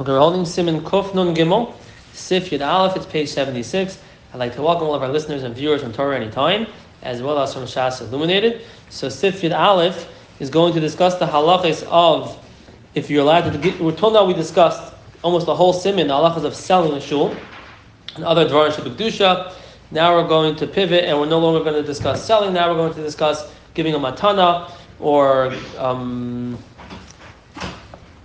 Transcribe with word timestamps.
Okay, 0.00 0.12
we're 0.12 0.18
holding 0.18 0.46
Simon 0.46 0.80
Kuf 0.80 1.14
Nun 1.14 1.34
Gimel, 1.34 1.74
Sif 2.14 2.48
Yud 2.48 2.66
Aleph, 2.66 2.96
it's 2.96 3.04
page 3.04 3.28
76. 3.28 3.98
I'd 4.32 4.38
like 4.38 4.54
to 4.54 4.62
welcome 4.62 4.86
all 4.86 4.94
of 4.94 5.02
our 5.02 5.10
listeners 5.10 5.42
and 5.42 5.54
viewers 5.54 5.82
on 5.82 5.92
Torah 5.92 6.16
Anytime, 6.16 6.66
as 7.02 7.20
well 7.20 7.38
as 7.38 7.52
from 7.52 7.64
Shas 7.64 8.00
Illuminated. 8.00 8.62
So 8.88 9.10
Sif 9.10 9.42
Yud 9.42 9.54
Aleph 9.54 10.08
is 10.38 10.48
going 10.48 10.72
to 10.72 10.80
discuss 10.80 11.16
the 11.16 11.26
halachas 11.26 11.86
of, 11.90 12.42
if 12.94 13.10
you're 13.10 13.20
allowed 13.20 13.52
to, 13.52 13.82
we're 13.82 13.94
told 13.94 14.14
now 14.14 14.24
we 14.24 14.32
discussed 14.32 14.94
almost 15.22 15.44
the 15.44 15.54
whole 15.54 15.74
simon, 15.74 16.08
the 16.08 16.14
halachas 16.14 16.44
of 16.44 16.54
selling 16.54 16.94
a 16.94 17.00
shul, 17.02 17.36
and 18.14 18.24
other 18.24 18.48
dvarim 18.48 18.70
shabbat 18.70 19.52
Now 19.90 20.16
we're 20.16 20.26
going 20.26 20.56
to 20.56 20.66
pivot, 20.66 21.04
and 21.04 21.20
we're 21.20 21.28
no 21.28 21.40
longer 21.40 21.62
going 21.62 21.78
to 21.78 21.86
discuss 21.86 22.24
selling. 22.24 22.54
Now 22.54 22.70
we're 22.70 22.78
going 22.78 22.94
to 22.94 23.02
discuss 23.02 23.52
giving 23.74 23.92
a 23.92 23.98
matana 23.98 24.72
or 24.98 25.54
um, 25.76 26.56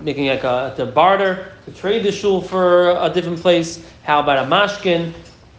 making 0.06 0.28
like 0.28 0.44
a, 0.44 0.76
a 0.78 0.86
barter 0.86 1.52
to 1.66 1.72
trade 1.72 2.04
the 2.04 2.12
shul 2.12 2.40
for 2.40 2.92
a 2.92 3.10
different 3.10 3.40
place. 3.40 3.84
How 4.04 4.20
about 4.22 4.46
a 4.46 4.48
mashkin? 4.48 5.14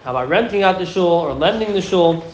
How 0.05 0.13
about 0.13 0.29
renting 0.29 0.63
out 0.63 0.79
the 0.79 0.87
shul 0.87 1.09
or 1.09 1.35
lending 1.35 1.73
the 1.73 1.83
shul? 1.83 2.25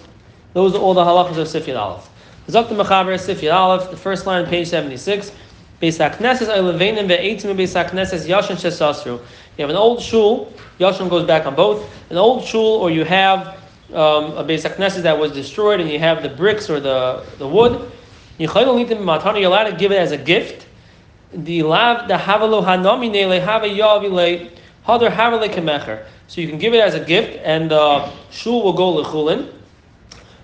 Those 0.53 0.75
are 0.75 0.79
all 0.79 0.93
the 0.93 1.03
halachas 1.03 1.39
of 1.39 1.49
Sifyat 1.49 1.81
Aleph. 1.81 2.09
Zakta 2.49 2.77
Mechaber 2.77 3.15
Sifyat 3.15 3.55
Aleph, 3.55 3.91
the 3.91 3.97
first 3.97 4.27
line, 4.27 4.45
page 4.45 4.69
76. 4.69 5.33
Beis 5.81 5.99
HaKnesses 5.99 6.49
Eilevenim 6.49 7.09
ve'etim 7.09 7.57
Beis 7.57 7.75
HaKnesses 7.83 8.29
Yashin 8.29 8.57
Shesasru. 8.57 9.19
You 9.57 9.63
have 9.63 9.71
an 9.71 9.77
old 9.77 10.03
shul, 10.03 10.53
Yashin 10.79 11.09
goes 11.09 11.27
back 11.27 11.47
on 11.47 11.55
both, 11.55 11.91
an 12.11 12.19
old 12.19 12.45
shul, 12.45 12.61
or 12.61 12.91
you 12.91 13.05
have 13.05 13.59
um, 13.95 14.37
a 14.37 14.45
Beis 14.45 15.03
that 15.03 15.19
was 15.19 15.33
destroyed, 15.33 15.81
and 15.81 15.89
you 15.91 15.99
have 15.99 16.23
the 16.23 16.29
bricks 16.29 16.69
or 16.69 16.79
the, 16.79 17.25
the 17.39 17.49
wood. 17.49 17.91
You're 18.37 18.51
allowed 18.51 19.65
to 19.65 19.77
give 19.79 19.93
it 19.93 19.99
as 19.99 20.13
a 20.13 20.19
gift 20.19 20.67
the 21.35 21.63
lav 21.63 22.09
the 22.09 22.15
havalo 22.15 22.65
hanomine 22.65 23.29
le 23.29 23.41
have 23.41 23.63
yavile 23.63 24.51
hadar 24.87 25.11
havale 25.11 25.49
kemecher. 25.49 26.05
So 26.29 26.41
you 26.41 26.49
can 26.49 26.59
give 26.59 26.73
it 26.75 26.81
as 26.81 26.95
a 26.95 27.05
gift, 27.05 27.41
and 27.45 27.71
the 27.71 27.81
uh, 27.81 28.11
shul 28.31 28.63
will 28.63 28.73
go 28.73 29.03
lechulin. 29.03 29.53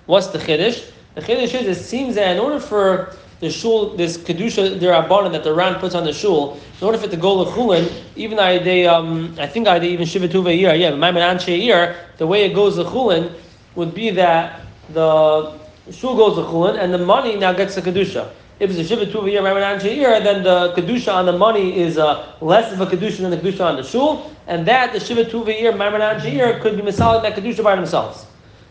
What's 0.05 0.27
the 0.27 0.39
chiddush? 0.39 0.91
The 1.15 1.21
chiddush 1.21 1.59
is 1.59 1.77
it 1.77 1.83
seems 1.83 2.15
that 2.15 2.35
in 2.35 2.39
order 2.39 2.59
for 2.59 3.15
the 3.39 3.49
shul, 3.49 3.95
this 3.95 4.17
kedusha 4.17 4.79
derabbanan 4.79 5.31
that 5.31 5.43
the 5.43 5.53
Ran 5.53 5.79
puts 5.79 5.95
on 5.95 6.03
the 6.03 6.13
shul, 6.13 6.59
in 6.79 6.85
order 6.85 6.97
for 6.97 7.05
it 7.05 7.11
to 7.11 7.17
go 7.17 7.43
lechulin, 7.45 7.91
even 8.15 8.37
I 8.39 8.59
they 8.59 8.85
um 8.85 9.35
I 9.39 9.47
think 9.47 9.67
I 9.67 9.79
they 9.79 9.89
even 9.89 10.05
shivatuva 10.05 10.57
year, 10.57 10.75
yeah, 10.75 10.91
maiman 10.91 11.21
anshe 11.21 11.59
year, 11.59 11.95
the 12.17 12.27
way 12.27 12.45
it 12.45 12.53
goes 12.53 12.77
lechulin 12.77 13.31
would 13.75 13.93
be 13.95 14.09
that 14.11 14.61
the 14.89 15.57
shul 15.91 16.15
goes 16.15 16.37
lechulin 16.37 16.77
and 16.77 16.93
the 16.93 16.97
money 16.97 17.35
now 17.35 17.53
gets 17.53 17.75
the 17.75 17.81
kedusha. 17.81 18.29
If 18.59 18.69
it's 18.71 18.79
a 18.79 18.83
Shiva 18.83 19.05
Tuva 19.05 19.31
year, 19.31 19.41
Ramadan 19.41 19.79
year, 19.85 20.19
then 20.19 20.43
the 20.43 20.73
Kedusha 20.75 21.13
on 21.13 21.25
the 21.25 21.31
money 21.31 21.79
is 21.79 21.97
uh, 21.97 22.35
less 22.41 22.73
of 22.73 22.81
a 22.81 22.85
Kedusha 22.85 23.19
than 23.19 23.31
the 23.31 23.37
Kedusha 23.37 23.65
on 23.65 23.77
the 23.77 23.83
Shul, 23.83 24.35
and 24.47 24.67
that, 24.67 24.91
the 24.91 24.99
Shiva 24.99 25.23
Tuva 25.23 25.57
year, 25.57 25.71
Ramadan 25.73 26.29
year, 26.29 26.59
could 26.59 26.75
be 26.75 26.81
Masalit 26.81 27.21
that 27.21 27.37
Kedusha 27.37 27.63
by 27.63 27.77
themselves. 27.77 28.25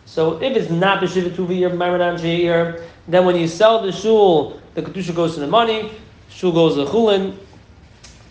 So 0.05 0.39
if 0.43 0.55
it's 0.55 0.69
not 0.69 1.01
the 1.01 1.07
Shiva 1.07 1.31
Tuva 1.31 1.57
year, 1.57 1.69
Ramadan 1.69 2.23
year, 2.23 2.87
then 3.07 3.25
when 3.25 3.35
you 3.35 3.47
sell 3.47 3.81
the 3.81 3.91
Shul, 3.91 4.61
the 4.75 4.83
Kedusha 4.83 5.15
goes 5.15 5.33
to 5.33 5.39
the 5.39 5.47
money, 5.47 5.91
Shul 6.29 6.51
goes 6.51 6.75
to 6.75 6.85
the 6.85 6.91
Chulin, 6.91 7.35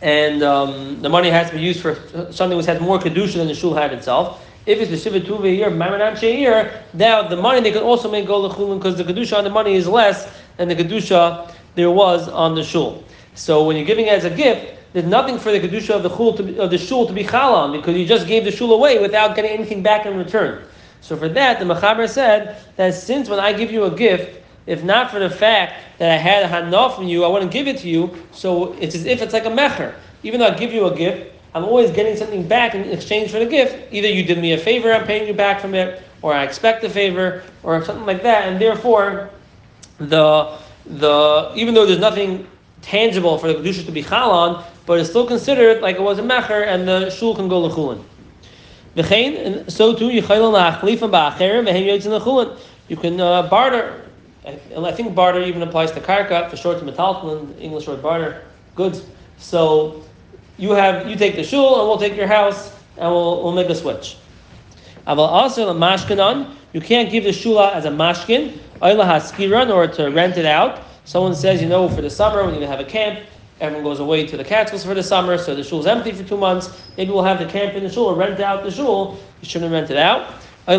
and 0.01 0.45
um, 0.45 1.03
the 1.03 1.09
money 1.09 1.29
has 1.29 1.51
to 1.51 1.56
be 1.56 1.61
used 1.61 1.81
for 1.81 1.97
something 2.31 2.56
which 2.56 2.67
has 2.67 2.81
more 2.81 3.01
Kedusha 3.01 3.34
than 3.34 3.48
the 3.48 3.55
Shul 3.55 3.75
had 3.75 3.92
itself. 3.92 4.45
If 4.64 4.79
it's 4.79 4.91
the 4.91 4.97
Shiva 4.98 5.27
Tuva 5.27 5.56
year, 5.56 5.70
Maimon 5.70 6.23
year, 6.23 6.84
now 6.95 7.27
the 7.27 7.36
money 7.36 7.62
they 7.62 7.73
could 7.73 7.83
also 7.83 8.09
make 8.09 8.29
go 8.29 8.47
to 8.47 8.55
Chulin 8.55 8.79
because 8.79 8.97
the 8.97 9.03
Kedusha 9.03 9.39
on 9.39 9.42
the 9.42 9.51
money 9.51 9.75
is 9.75 9.89
less 9.89 10.33
and 10.59 10.70
the 10.70 10.77
kedusha 10.77 11.53
there 11.75 11.91
was 11.91 12.28
on 12.28 12.55
the 12.55 12.62
shul. 12.62 13.05
So 13.34 13.64
when 13.64 13.77
you're 13.77 13.87
giving 13.87 14.06
it 14.06 14.12
as 14.12 14.25
a 14.25 14.31
gift, 14.31 14.78
there's 14.92 15.06
nothing 15.06 15.39
for 15.39 15.53
the 15.53 15.61
kedusha 15.61 15.91
of 15.91 16.03
the 16.03 16.09
shul 16.09 16.34
to 16.34 16.42
be, 16.42 16.59
of 16.59 16.70
the 16.70 16.78
shul 16.78 17.06
to 17.06 17.12
be 17.12 17.25
chal 17.25 17.73
because 17.73 17.97
you 17.97 18.06
just 18.06 18.27
gave 18.27 18.45
the 18.45 18.51
shul 18.51 18.73
away 18.73 18.98
without 18.98 19.36
getting 19.36 19.53
anything 19.53 19.83
back 19.83 20.06
in 20.06 20.17
return. 20.17 20.64
So 21.01 21.17
for 21.17 21.29
that, 21.29 21.61
the 21.61 21.64
Mechaber 21.64 22.09
said 22.09 22.56
that 22.77 22.95
since 22.95 23.29
when 23.29 23.39
I 23.39 23.52
give 23.52 23.70
you 23.70 23.85
a 23.85 23.91
gift, 23.91 24.42
if 24.67 24.83
not 24.83 25.11
for 25.11 25.19
the 25.19 25.30
fact 25.30 25.74
that 25.98 26.11
I 26.11 26.17
had 26.17 26.45
a 26.45 26.48
hanaf 26.48 26.96
from 26.96 27.05
you, 27.05 27.25
I 27.25 27.29
wouldn't 27.29 27.52
give 27.52 27.69
it 27.69 27.79
to 27.79 27.89
you. 27.89 28.14
So 28.33 28.73
it's 28.75 28.95
as 28.95 29.07
if 29.07 29.23
it's 29.23 29.33
like 29.33 29.46
a 29.46 29.51
mecher. 29.51 29.95
Even 30.23 30.40
though 30.40 30.48
I 30.48 30.55
give 30.58 30.73
you 30.73 30.86
a 30.86 30.95
gift, 30.95 31.33
I'm 31.55 31.64
always 31.64 31.90
getting 31.90 32.17
something 32.17 32.46
back 32.46 32.75
in 32.75 32.83
exchange 32.85 33.30
for 33.30 33.39
the 33.39 33.46
gift. 33.46 33.92
Either 33.92 34.08
you 34.08 34.25
did 34.25 34.39
me 34.39 34.52
a 34.52 34.58
favor, 34.58 34.92
I'm 34.92 35.07
paying 35.07 35.27
you 35.27 35.33
back 35.33 35.61
from 35.61 35.75
it, 35.75 36.02
or 36.20 36.35
I 36.35 36.45
expect 36.45 36.85
a 36.85 36.90
favor, 36.90 37.42
or 37.63 37.83
something 37.85 38.05
like 38.05 38.23
that, 38.23 38.48
and 38.48 38.61
therefore 38.61 39.30
the 39.98 40.57
the 40.86 41.53
even 41.55 41.75
though 41.75 41.86
there's 41.86 41.98
nothing 41.98 42.47
tangible 42.83 43.39
for 43.39 43.53
the 43.53 43.55
kedusha 43.55 43.85
to 43.85 43.92
be 43.92 44.03
chalan, 44.03 44.64
but 44.86 44.98
it's 44.98 45.11
still 45.11 45.27
considered 45.27 45.83
like 45.83 45.97
it 45.97 46.03
was 46.03 46.19
a 46.19 46.23
mecher, 46.23 46.67
and 46.67 46.89
the 46.89 47.11
shul 47.11 47.35
can 47.35 47.48
go 47.48 47.69
lechulin. 47.69 48.03
V'chein, 48.97 49.45
and 49.45 49.73
so 49.73 49.95
too 49.95 50.08
yichayil 50.08 50.53
la'achlifan 50.53 51.11
ba'acherim 51.11 51.67
v'hem 51.67 51.87
yotzin 51.87 52.19
lechulin. 52.19 52.58
You 52.89 52.97
can 52.97 53.20
uh, 53.20 53.48
barter. 53.48 54.05
I 54.47 54.92
think 54.92 55.14
barter 55.14 55.42
even 55.42 55.61
applies 55.61 55.92
to 55.92 56.01
karka 56.01 56.48
for 56.48 56.57
short 56.57 56.79
to 56.79 56.85
metaltalin, 56.85 57.61
English 57.61 57.87
word 57.87 58.01
barter, 58.01 58.45
goods. 58.75 59.03
So 59.37 60.05
you 60.57 60.70
have 60.70 61.07
you 61.07 61.17
take 61.17 61.37
the 61.37 61.45
shul 61.45 61.81
and 61.81 61.89
we'll 61.89 61.98
take 61.98 62.17
your 62.17 62.27
house 62.27 62.73
and 62.97 63.11
we'll, 63.11 63.42
we'll 63.42 63.53
make 63.53 63.69
a 63.69 63.75
switch. 63.75 64.17
Aval 65.07 65.29
also 65.29 65.73
the 65.73 65.79
mashkanon. 65.79 66.55
You 66.73 66.81
can't 66.81 67.11
give 67.11 67.25
the 67.25 67.31
shula 67.31 67.75
as 67.75 67.85
a 67.85 67.91
mashkin, 67.91 68.58
or 68.80 69.86
to 69.86 70.08
rent 70.08 70.36
it 70.36 70.46
out. 70.46 70.83
Someone 71.05 71.34
says, 71.34 71.62
you 71.62 71.68
know, 71.68 71.89
for 71.89 72.02
the 72.02 72.11
summer, 72.11 72.44
we 72.44 72.52
need 72.52 72.61
to 72.61 72.66
have 72.66 72.80
a 72.80 72.84
camp. 72.84 73.27
Everyone 73.61 73.84
goes 73.84 73.98
away 73.98 74.27
to 74.27 74.36
the 74.36 74.44
Catskills 74.44 74.84
for 74.84 74.94
the 74.94 75.02
summer, 75.02 75.36
so 75.36 75.55
the 75.55 75.64
shul's 75.64 75.86
empty 75.86 76.12
for 76.12 76.22
two 76.22 76.36
months. 76.36 76.70
Maybe 76.96 77.11
we'll 77.11 77.24
have 77.24 77.39
the 77.39 77.46
camp 77.46 77.74
in 77.74 77.83
the 77.83 77.90
shul 77.90 78.06
or 78.06 78.14
rent 78.14 78.39
out 78.40 78.62
the 78.62 78.70
shul. 78.70 79.18
You 79.40 79.48
shouldn't 79.48 79.72
rent 79.72 79.90
it 79.90 79.96
out. 79.96 80.34
Or 80.68 80.74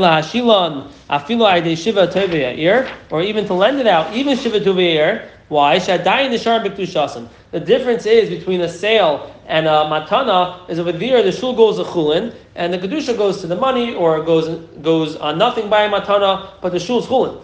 even 3.21 3.47
to 3.47 3.53
lend 3.53 3.79
it 3.79 3.87
out, 3.87 4.15
even 4.15 4.37
shiva 4.37 4.59
tovia 4.59 5.27
why? 5.49 5.79
The 5.79 7.59
difference 7.65 8.05
is 8.05 8.29
between 8.29 8.61
a 8.61 8.69
sale 8.69 9.35
and 9.47 9.65
a 9.65 9.69
matana 9.69 10.69
is 10.69 10.77
over 10.77 10.91
there 10.91 11.23
the 11.23 11.31
shul 11.31 11.55
goes 11.55 11.79
a 11.79 11.83
chulin 11.83 12.35
and 12.53 12.71
the 12.71 12.77
kedusha 12.77 13.17
goes 13.17 13.41
to 13.41 13.47
the 13.47 13.55
money 13.55 13.95
or 13.95 14.21
goes 14.23 14.47
goes 14.83 15.15
on 15.15 15.39
nothing 15.39 15.67
by 15.67 15.85
a 15.85 15.89
matana, 15.89 16.51
but 16.61 16.71
the 16.71 16.79
shul 16.79 16.99
is 16.99 17.07
chulin. 17.07 17.43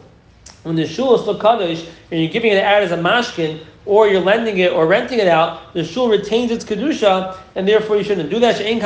When 0.65 0.75
the 0.75 0.87
shul 0.87 1.13
is 1.13 1.21
still 1.21 1.37
kaddish 1.37 1.85
and 2.09 2.19
you're 2.19 2.31
giving 2.31 2.51
it 2.51 2.63
out 2.63 2.81
as 2.81 2.91
a 2.91 2.97
mashkin 2.97 3.63
or 3.85 4.07
you're 4.07 4.19
lending 4.19 4.57
it 4.57 4.71
or 4.71 4.87
renting 4.87 5.19
it 5.19 5.27
out, 5.27 5.71
the 5.75 5.83
shul 5.83 6.09
retains 6.09 6.49
its 6.49 6.65
kedusha 6.65 7.37
and 7.53 7.67
therefore 7.67 7.97
you 7.97 8.03
shouldn't 8.03 8.31
do 8.31 8.39
that. 8.39 8.57
There's 8.57 8.79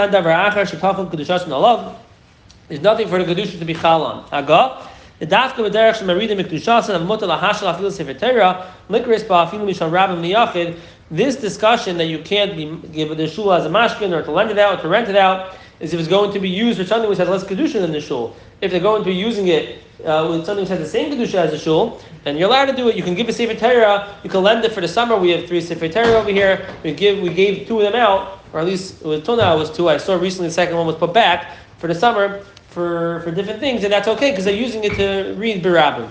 nothing 2.82 3.08
for 3.08 3.24
the 3.24 3.34
kedusha 3.34 3.60
to 3.60 3.66
be 3.66 3.74
chalan. 3.74 4.26
Aga. 4.34 4.90
The. 5.22 5.26
This 11.12 11.36
discussion 11.38 11.98
that 11.98 12.06
you 12.06 12.20
can't 12.20 12.56
be 12.58 12.76
give 12.92 13.16
the 13.16 13.28
shul 13.28 13.54
as 13.54 13.66
a 13.66 13.70
mashkin 13.70 14.12
or 14.12 14.22
to 14.22 14.32
lend 14.32 14.52
it 14.52 14.60
out 14.60 14.80
or 14.80 14.82
to 14.82 14.90
rent 14.90 15.08
it 15.08 15.16
out 15.16 15.56
is 15.80 15.94
if 15.94 16.00
it's 16.02 16.10
going 16.10 16.34
to 16.34 16.42
be 16.42 16.50
used 16.50 16.78
for 16.78 16.86
something 16.86 17.10
which 17.10 17.20
has 17.20 17.30
less 17.30 17.46
kedusha 17.46 17.80
than 17.80 17.94
the 17.94 18.02
shul. 18.02 18.36
If 18.62 18.72
they're 18.72 18.80
going 18.80 19.03
to 19.03 19.09
be 19.09 19.16
using 19.16 19.47
it 19.47 19.84
uh, 20.06 20.28
with 20.30 20.46
something 20.46 20.64
which 20.64 20.70
has 20.70 20.80
the 20.80 20.88
same 20.88 21.12
kedusha 21.12 21.36
as 21.36 21.52
the 21.52 21.58
shul, 21.58 22.02
then 22.24 22.38
you're 22.38 22.47
allowed 22.47 22.66
to 22.66 22.75
do 22.75 22.90
it. 22.90 22.96
You 22.96 23.03
can 23.03 23.16
give 23.16 23.30
a 23.30 23.34
sefer 23.34 23.53
Torah. 23.53 24.16
You 24.24 24.30
can 24.30 24.44
lend 24.44 24.64
it 24.66 24.74
for 24.74 24.81
the 24.81 24.88
summer. 24.88 25.18
We 25.18 25.31
have 25.31 25.47
three 25.47 25.62
sefer 25.62 25.88
Torah 25.88 26.20
over 26.20 26.31
here. 26.31 26.68
We 26.84 26.94
give 26.94 27.22
we 27.22 27.34
gave 27.34 27.68
two 27.68 27.78
of 27.80 27.84
them 27.84 27.96
out, 27.96 28.40
or 28.53 28.59
at 28.59 28.66
least 28.66 29.03
now 29.03 29.12
it 29.14 29.59
was 29.59 29.72
two. 29.72 29.90
I 29.90 29.98
saw 29.98 30.16
recently 30.16 30.48
the 30.48 30.53
second 30.53 30.75
one 30.75 30.88
was 30.88 30.96
put 30.96 31.14
back 31.14 31.58
for 31.78 31.88
the 31.88 31.96
summer 31.96 32.44
for, 32.69 33.22
for 33.22 33.31
different 33.31 33.59
things, 33.59 33.84
and 33.84 33.92
that's 33.92 34.08
okay 34.08 34.31
because 34.31 34.46
they're 34.46 34.53
using 34.53 34.84
it 34.84 34.94
to 34.96 35.34
read 35.38 35.64
Birabim. 35.64 36.09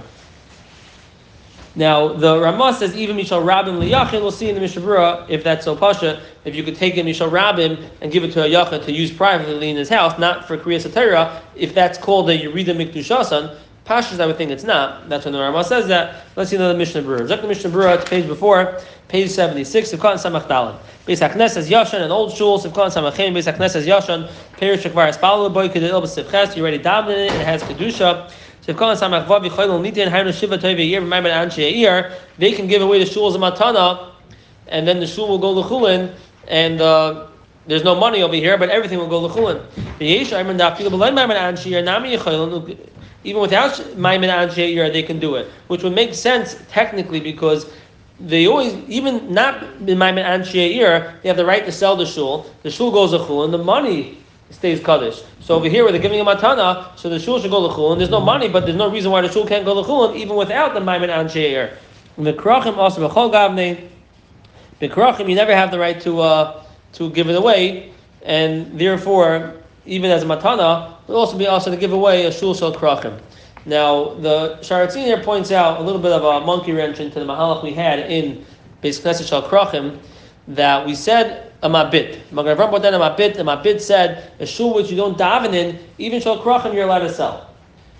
Now, 1.79 2.09
the 2.13 2.41
Ramah 2.41 2.75
says 2.75 2.97
even 2.97 3.17
Mishal 3.17 3.45
Rabim 3.45 3.79
liyachin. 3.79 4.21
We'll 4.21 4.33
see 4.33 4.49
in 4.49 4.57
the 4.57 4.61
Mishnah 4.61 4.83
Berurah 4.83 5.31
if 5.31 5.45
that's 5.45 5.65
so 5.65 5.77
pasha. 5.77 6.21
If 6.45 6.57
you 6.57 6.65
could 6.65 6.75
take 6.75 6.97
a 6.97 7.03
Mishal 7.03 7.31
Rabim 7.31 7.89
and 8.01 8.11
give 8.11 8.25
it 8.25 8.33
to 8.33 8.43
a 8.43 8.49
Yachid 8.49 8.85
to 8.87 8.93
use 8.93 9.13
privately 9.13 9.71
in 9.71 9.77
his 9.77 9.89
house, 9.89 10.19
not 10.19 10.49
for 10.49 10.59
Kriya 10.59 10.85
Satira, 10.85 11.41
if 11.55 11.75
that's 11.77 11.97
called 11.97 12.31
a 12.31 12.37
Yerida 12.37 12.75
Mikdushasan, 12.75 13.57
Pashas, 13.85 14.19
I 14.19 14.27
would 14.27 14.37
think 14.37 14.51
it's 14.51 14.65
not. 14.65 15.09
That's 15.09 15.25
when 15.25 15.33
the 15.33 15.39
Ramah 15.39 15.63
says 15.63 15.87
that. 15.87 16.25
Let's 16.35 16.51
see 16.51 16.57
another 16.57 16.77
Mishnah 16.77 17.03
Berurah. 17.03 17.29
Check 17.29 17.43
the 17.43 17.47
Mishnah 17.47 17.71
it's 17.71 18.11
page 18.11 18.27
before, 18.27 18.81
page 19.07 19.31
76, 19.31 19.93
Sivkot 19.93 20.11
and 20.11 20.21
Samach 20.21 20.49
Dalin. 20.49 20.77
Beis 21.07 21.27
HaKnes 21.27 21.51
says 21.51 21.71
Yashan, 21.71 22.03
an 22.03 22.11
old 22.11 22.37
shul, 22.37 22.59
Sivkot 22.59 22.97
and 22.97 23.07
Samachim, 23.07 23.33
Beis 23.35 23.51
HaKnes 23.51 23.71
says 23.71 23.87
Yashan, 23.87 24.29
Perish 24.55 24.83
Shekvar 24.83 25.17
Espalo, 25.17 25.55
Boy 25.55 25.69
Kedil 25.69 25.91
Ilba 25.91 26.09
Sivches, 26.09 26.57
you 26.57 26.63
already 26.63 26.79
dominated 26.79 27.33
it, 27.33 27.41
it 27.41 27.47
has 27.47 27.63
Kedusha. 27.63 28.33
Yeir, 28.69 29.01
Anshe 31.31 32.17
they 32.39 32.53
can 32.53 32.67
give 32.67 32.83
away 32.83 33.03
the 33.03 33.11
shuls 33.11 33.35
of 33.35 33.41
Matana, 33.41 34.11
and 34.69 34.87
then 34.87 35.01
the 35.01 35.07
shul 35.07 35.29
will 35.29 35.39
go 35.39 35.55
Lechulin, 35.55 36.15
and 36.49 36.81
uh, 36.81 37.27
there's 37.67 37.85
no 37.85 37.95
money 37.95 38.23
over 38.23 38.35
here, 38.35 38.59
but 38.59 38.69
everything 38.69 38.99
will 38.99 39.09
go 39.09 39.27
Lechulin 39.27 39.63
even 43.25 43.41
without 43.43 43.73
Maimin 43.97 44.29
Anshe 44.29 44.93
they 44.93 45.03
can 45.03 45.19
do 45.19 45.35
it, 45.35 45.49
which 45.67 45.83
would 45.83 45.95
make 45.95 46.15
sense 46.15 46.57
technically 46.69 47.21
because 47.21 47.71
they 48.21 48.47
always, 48.47 48.75
even 48.89 49.33
not 49.33 49.63
in 49.87 49.99
my 49.99 50.11
year, 50.13 51.15
they 51.23 51.29
have 51.29 51.37
the 51.37 51.45
right 51.45 51.65
to 51.65 51.73
sell 51.73 51.97
the 51.97 52.07
shul. 52.07 52.47
The 52.63 52.71
shul 52.71 52.91
goes 52.91 53.11
to 53.13 53.19
chul, 53.19 53.45
and 53.45 53.55
the 53.55 53.59
money 53.59 54.19
stays 54.51 54.81
kaddish. 54.81 55.23
So 55.41 55.55
over 55.55 55.69
here, 55.69 55.85
where 55.85 55.93
they're 55.93 56.01
giving 56.01 56.21
a 56.21 56.25
matana, 56.25 56.97
so 56.99 57.09
the 57.09 57.19
shul 57.19 57.41
should 57.41 57.51
go 57.51 57.69
to 57.69 57.75
chul, 57.75 57.93
and 57.93 58.01
there's 58.01 58.11
no 58.11 58.21
money, 58.21 58.49
but 58.49 58.65
there's 58.67 58.77
no 58.77 58.91
reason 58.91 59.11
why 59.11 59.21
the 59.21 59.31
shul 59.31 59.47
can't 59.47 59.65
go 59.65 59.81
to 59.81 59.89
chul, 59.89 60.17
even 60.17 60.37
without 60.37 60.75
the 60.75 60.81
maimin 60.81 61.09
anshiir. 61.09 61.75
The 62.17 62.33
krachim 62.33 62.77
also 62.77 63.09
b'chol 63.09 63.33
gavne. 63.33 63.89
The 64.81 64.89
krachim, 64.89 65.29
you 65.29 65.35
never 65.35 65.55
have 65.55 65.71
the 65.71 65.79
right 65.79 66.01
to 66.01 66.21
uh, 66.21 66.65
to 66.95 67.11
give 67.11 67.29
it 67.29 67.37
away, 67.37 67.93
and 68.23 68.79
therefore, 68.79 69.55
even 69.87 70.11
as 70.11 70.23
a 70.23 70.27
matana, 70.27 70.95
would 71.07 71.17
also 71.17 71.39
be 71.39 71.47
also 71.47 71.71
to 71.71 71.77
give 71.77 71.93
away 71.93 72.27
a 72.27 72.33
shul 72.33 72.55
shel 72.55 72.75
krachim. 72.75 73.21
Now, 73.69 74.15
the 74.15 74.59
Sharatzin 74.63 75.05
here 75.05 75.23
points 75.23 75.53
out 75.53 75.79
a 75.79 75.83
little 75.83 76.01
bit 76.01 76.13
of 76.13 76.25
a 76.25 76.45
monkey 76.45 76.73
wrench 76.73 77.01
into 77.01 77.19
the 77.19 77.27
mahalach 77.27 77.63
we 77.63 77.75
had 77.75 77.99
in 77.99 78.45
Beis 78.83 79.01
Knesset 79.01 79.29
Shal 79.29 79.43
Krachim, 79.43 79.99
that 80.49 80.87
we 80.87 80.95
said 80.95 81.53
a 81.63 81.69
mabit. 81.69 82.19
Magen 82.33 82.57
brought 82.57 82.83
down 82.83 82.95
a 82.95 82.99
mabit. 82.99 83.37
The 83.37 83.43
mabit 83.43 83.81
said 83.81 84.33
a 84.41 84.47
shul 84.47 84.75
which 84.75 84.91
you 84.91 84.97
don't 84.97 85.17
daven 85.17 85.55
in, 85.55 85.79
even 85.99 86.21
Shal 86.21 86.43
Krachim, 86.43 86.75
you're 86.75 86.85
allowed 86.85 87.01
to 87.01 87.13
sell. 87.13 87.51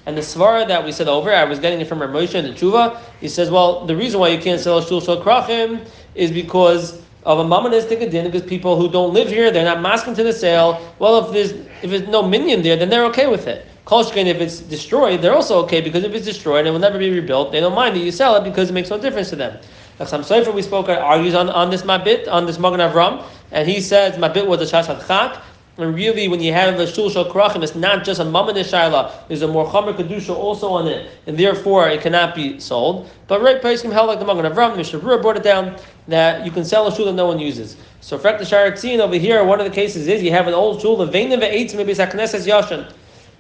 And 0.07 0.17
the 0.17 0.23
svara 0.23 0.67
that 0.67 0.85
we 0.85 0.91
said 0.91 1.07
over, 1.07 1.33
I 1.33 1.45
was 1.45 1.59
getting 1.59 1.81
it 1.81 1.87
from 1.87 2.01
Rav 2.01 2.11
Moshe 2.11 2.35
and 2.35 2.49
the 2.49 2.53
Tshuva. 2.53 2.99
He 3.21 3.29
says, 3.29 3.51
well, 3.51 3.85
the 3.85 3.95
reason 3.95 4.19
why 4.21 4.29
you 4.29 4.41
can't 4.41 4.61
sell 4.61 4.79
a 4.79 4.87
shul 4.87 5.01
Shal 5.01 5.23
Krachim 5.23 5.87
is 6.15 6.31
because 6.33 7.03
of 7.25 7.39
a 7.41 7.45
mamanistic 7.45 8.01
adin, 8.01 8.25
because 8.25 8.43
people 8.43 8.81
who 8.81 8.91
don't 8.91 9.13
live 9.13 9.29
here, 9.29 9.51
they're 9.51 9.65
not 9.65 9.83
masking 9.83 10.15
to 10.15 10.23
the 10.23 10.33
sale. 10.33 10.81
Well, 10.99 11.27
if 11.27 11.33
there's 11.33 11.51
if 11.83 11.91
there's 11.91 12.09
no 12.09 12.23
minion 12.23 12.63
there, 12.63 12.77
then 12.77 12.89
they're 12.89 13.05
okay 13.07 13.27
with 13.27 13.47
it. 13.47 13.67
Kolshkin, 13.85 14.27
if 14.27 14.41
it's 14.41 14.61
destroyed, 14.61 15.21
they're 15.21 15.35
also 15.35 15.63
okay 15.65 15.81
because 15.81 16.05
if 16.05 16.15
it's 16.15 16.25
destroyed 16.25 16.67
it 16.67 16.71
will 16.71 16.79
never 16.79 16.99
be 16.99 17.11
rebuilt, 17.11 17.53
they 17.53 17.61
don't 17.61 17.75
mind 17.75 17.97
that 17.97 18.01
you 18.01 18.13
sell 18.13 18.37
it 18.37 18.45
because 18.45 18.71
it 18.71 18.73
makes 18.73 18.91
no 18.91 18.99
difference 18.99 19.31
to 19.31 19.37
them. 19.37 19.59
Chassam 19.99 20.21
Sofer 20.21 20.55
we 20.55 20.63
spoke 20.63 20.89
argues 20.89 21.35
on, 21.35 21.49
on 21.51 21.71
this 21.71 21.83
mabit, 21.83 22.29
on 22.31 22.47
this 22.47 22.59
Magen 22.59 22.81
Avram, 22.81 23.25
and 23.51 23.69
he 23.69 23.81
says 23.81 24.17
mabit 24.17 24.47
was 24.47 24.61
a 24.61 24.65
shashat 24.65 25.07
chak. 25.07 25.43
And 25.77 25.95
really, 25.95 26.27
when 26.27 26.41
you 26.41 26.53
have 26.53 26.77
the 26.77 26.89
shul 26.89 27.09
shal 27.09 27.25
krachim, 27.25 27.63
it's 27.63 27.77
not 27.77 28.05
just 28.05 28.21
a 28.21 28.25
mamanish 28.25 28.73
shaila. 28.73 29.29
There's 29.29 29.43
a 29.43 29.49
more 29.49 29.67
chomer 29.67 29.95
kedusha 29.95 30.35
also 30.35 30.71
on 30.71 30.89
it, 30.89 31.11
and 31.27 31.39
therefore 31.39 31.89
it 31.89 32.01
cannot 32.01 32.35
be 32.35 32.59
sold. 32.59 33.09
But 33.29 33.43
right 33.43 33.61
can 33.61 33.91
held 33.93 34.09
like 34.09 34.19
the 34.19 34.25
Magen 34.25 34.45
Avram, 34.45 34.73
the 34.73 34.79
Mishnah 34.79 34.99
Berurah 35.01 35.23
brought 35.23 35.37
it 35.37 35.45
down 35.45 35.77
that 36.09 36.45
you 36.45 36.51
can 36.51 36.65
sell 36.65 36.87
a 36.89 36.95
shul 36.95 37.05
that 37.07 37.13
no 37.13 37.27
one 37.27 37.39
uses. 37.39 37.77
So, 38.01 38.19
Frek 38.19 38.39
the 38.39 38.45
Sharatzin 38.45 38.99
over 38.99 39.17
here, 39.17 39.45
one 39.45 39.61
of 39.61 39.67
the 39.67 39.73
cases 39.73 40.09
is 40.09 40.23
you 40.23 40.33
have 40.33 40.49
an 40.49 40.55
old 40.55 40.81
shul, 40.81 40.97
the 40.97 41.07
vein 41.07 41.33
eight 41.33 41.75
maybe 41.75 41.93
it's 41.93 42.01
yashan 42.01 42.93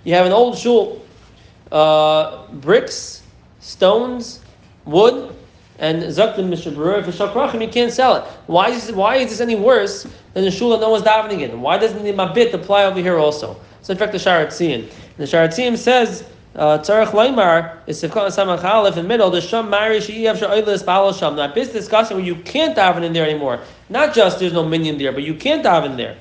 you 0.05 0.15
have 0.15 0.27
an 0.27 0.33
old 0.33 0.57
shul, 0.57 1.05
uh, 1.73 2.47
bricks, 2.53 3.23
stones, 3.61 4.41
wood, 4.85 5.35
and 5.79 6.03
zaktim 6.03 6.49
mishabur 6.49 7.05
for 7.05 7.13
shakrachim, 7.13 7.61
you 7.63 7.69
can't 7.69 7.93
sell 7.93 8.17
it. 8.17 8.25
Why 8.47 8.71
is 8.71 8.91
why 8.93 9.17
is 9.17 9.31
this 9.31 9.41
any 9.41 9.57
worse 9.57 10.07
than 10.35 10.45
the 10.45 10.51
shul 10.51 10.71
that 10.71 10.81
no 10.81 10.91
one's 10.91 11.05
davening 11.05 11.41
in? 11.43 11.61
Why 11.61 11.79
doesn't 11.79 12.03
the 12.03 12.13
mabit 12.13 12.53
apply 12.53 12.85
over 12.85 13.01
here 13.01 13.19
also? 13.19 13.57
So 13.83 13.93
in 13.93 13.99
fact, 13.99 14.13
the 14.13 14.19
Sharatzian. 14.19 14.91
The 15.17 15.25
Sharatzian 15.25 15.77
says. 15.77 16.25
Tzarech 16.57 17.11
Leimar 17.11 17.77
is 17.87 18.03
Sivkot 18.03 18.31
Samach 18.33 18.65
Aleph 18.65 18.97
in 18.97 19.03
the 19.05 19.09
middle. 19.09 19.31
The 19.31 19.41
Sham 19.41 19.71
Mari 19.71 20.01
She'iyav 20.01 20.39
Sha'oilis 20.39 20.83
Ba'al 20.83 21.13
Sham. 21.17 21.37
Now, 21.37 21.47
this 21.53 21.69
discussing 21.69 22.17
where 22.17 22.27
you 22.27 22.35
can't 22.35 22.77
daven 22.77 23.05
in 23.05 23.13
there 23.13 23.25
anymore. 23.29 23.61
Not 23.89 24.13
just 24.13 24.41
there's 24.41 24.55
no 24.55 24.65
minion 24.65 24.99
there, 24.99 25.13
but 25.13 25.23
you 25.23 25.35
can't 25.35 25.63
daven 25.65 25.97
there. 25.97 26.17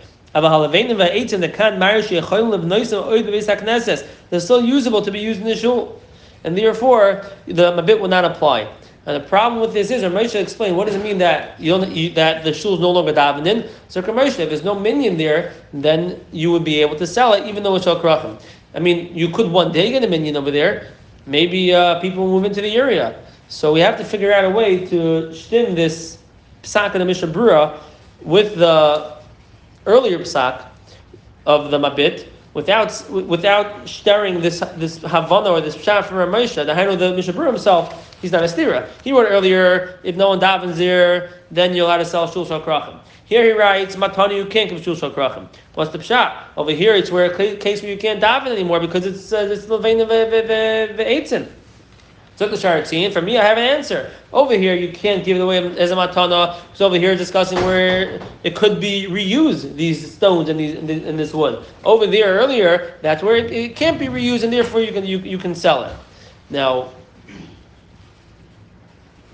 They're 4.30 4.39
still 4.39 4.63
usable 4.63 5.01
to 5.01 5.12
be 5.12 5.19
used 5.19 5.39
in 5.39 5.48
the 5.48 5.56
shul, 5.56 6.00
and 6.44 6.56
therefore 6.56 7.25
the 7.48 7.71
mabit 7.71 8.00
will 8.00 8.10
not 8.10 8.25
apply. 8.25 8.68
And 9.07 9.24
the 9.24 9.25
problem 9.25 9.62
with 9.62 9.71
this 9.71 9.89
is, 9.89 10.04
Ramesh 10.04 10.36
explained, 10.36 10.75
what 10.75 10.86
does 10.86 10.95
it 10.95 11.01
mean 11.01 11.18
that 11.19 11.57
you 11.62 11.71
don't 11.71 11.89
you, 11.89 12.09
that 12.09 12.44
the 12.44 12.51
shul 12.51 12.74
is 12.74 12.81
no 12.81 12.92
longer 12.92 13.13
davened 13.13 13.48
in? 13.48 13.69
So 13.88 14.01
Ramesh, 14.01 14.38
if 14.38 14.50
there's 14.50 14.65
no 14.65 14.75
minion 14.77 15.15
there, 15.15 15.54
then 15.71 16.19
you 16.33 16.51
would 16.51 16.65
be 16.65 16.81
able 16.81 16.98
to 16.98 17.07
sell 17.07 17.31
it, 17.31 17.48
even 17.48 17.63
though 17.63 17.75
it's 17.77 17.86
shal 17.86 18.01
krachim. 18.01 18.38
I 18.75 18.80
mean, 18.80 19.15
you 19.15 19.30
could 19.30 19.50
one 19.50 19.71
day 19.71 19.92
get 19.92 20.04
a 20.04 20.09
minion 20.09 20.36
over 20.36 20.51
there. 20.51 20.92
Maybe 21.25 21.74
uh, 21.74 22.01
people 22.01 22.27
move 22.27 22.44
into 22.44 22.59
the 22.59 22.75
area. 22.75 23.24
So 23.48 23.71
we 23.71 23.80
have 23.80 23.98
to 23.98 24.04
figure 24.04 24.33
out 24.33 24.44
a 24.44 24.50
way 24.50 24.86
to 24.88 25.33
stem 25.33 25.74
this 25.74 26.18
psak 26.63 26.94
in 26.94 27.00
the 27.00 27.06
Mishnah 27.06 27.30
Berurah 27.30 27.80
with 28.24 28.57
the 28.57 29.15
earlier 29.86 30.19
psak 30.19 30.65
of 31.45 31.71
the 31.71 31.80
Mabit 31.80 32.27
without 32.57 32.89
without 33.12 33.88
sharing 33.88 34.42
this 34.42 34.59
this 34.77 34.98
Havana 34.98 35.51
or 35.51 35.62
this 35.62 35.77
Pshat 35.77 36.06
from 36.06 36.18
Ramesha, 36.18 36.65
the 36.65 36.74
Hainu 36.74 36.98
the 36.98 37.13
Mishabur 37.13 37.45
himself, 37.45 37.86
he's 38.19 38.31
not 38.31 38.44
a 38.44 38.48
stira. 38.48 38.89
He 39.04 39.12
wrote 39.12 39.27
earlier, 39.30 40.00
if 40.04 40.15
no 40.15 40.30
one 40.30 40.39
davens 40.39 40.77
there, 40.77 41.30
then 41.51 41.75
you're 41.75 41.86
allowed 41.86 41.98
to 41.98 42.06
sell 42.06 42.25
shul 42.27 42.45
shal 42.45 42.59
krachim. 42.59 43.00
Here 43.25 43.44
he 43.44 43.51
writes, 43.51 43.95
Matani 43.95 44.38
you 44.38 44.48
can't 44.48 44.71
give 44.71 44.83
shul 44.83 44.95
shal 44.95 45.12
krachim. 45.12 45.48
What's 45.75 45.92
the 45.92 46.00
pshat? 46.00 46.36
Over 46.57 46.71
here 46.71 46.95
it's 46.95 47.12
where 47.12 47.31
a 47.31 47.56
case 47.57 47.83
where 47.83 47.92
you 47.92 47.98
can't 47.98 48.19
daven 48.19 48.48
anymore 48.48 48.80
because 48.80 49.06
it's 49.06 49.31
uh, 49.31 49.48
it's 49.51 49.68
levain 49.68 50.01
of 50.01 50.10
the 52.38 52.45
eitzin. 52.45 52.51
Took 52.51 52.51
the 52.51 52.68
Sharatzin. 52.68 53.13
For 53.13 53.22
me, 53.22 53.38
I 53.38 53.44
have 53.44 53.57
an 53.57 53.63
answer. 53.63 54.12
Over 54.34 54.57
here, 54.57 54.75
you 54.75 54.92
can't 54.92 55.24
give 55.24 55.38
it 55.38 55.42
away 55.42 55.57
as 55.78 55.92
a 55.92 55.95
matana. 55.95 56.60
So 56.74 56.86
over 56.86 56.98
here, 56.98 57.16
discussing 57.16 57.57
where 57.60 58.19
it 58.44 58.56
could 58.56 58.80
be 58.80 59.07
reused, 59.10 59.75
these 59.75 60.13
stones 60.13 60.50
and 60.50 60.60
these 60.60 60.75
in 60.75 61.18
this 61.18 61.34
wood. 61.34 61.66
Over 61.84 62.07
there 62.07 62.36
earlier, 62.36 62.95
that's 63.01 63.24
where 63.24 63.36
it, 63.36 63.51
it 63.51 63.75
can't 63.75 64.00
be 64.00 64.07
reused, 64.07 64.44
and 64.44 64.51
therefore 64.51 64.81
you 64.81 64.92
can 64.92 65.06
you, 65.06 65.19
you 65.19 65.38
can 65.38 65.56
sell 65.56 65.84
it. 65.84 65.95
Now, 66.50 66.92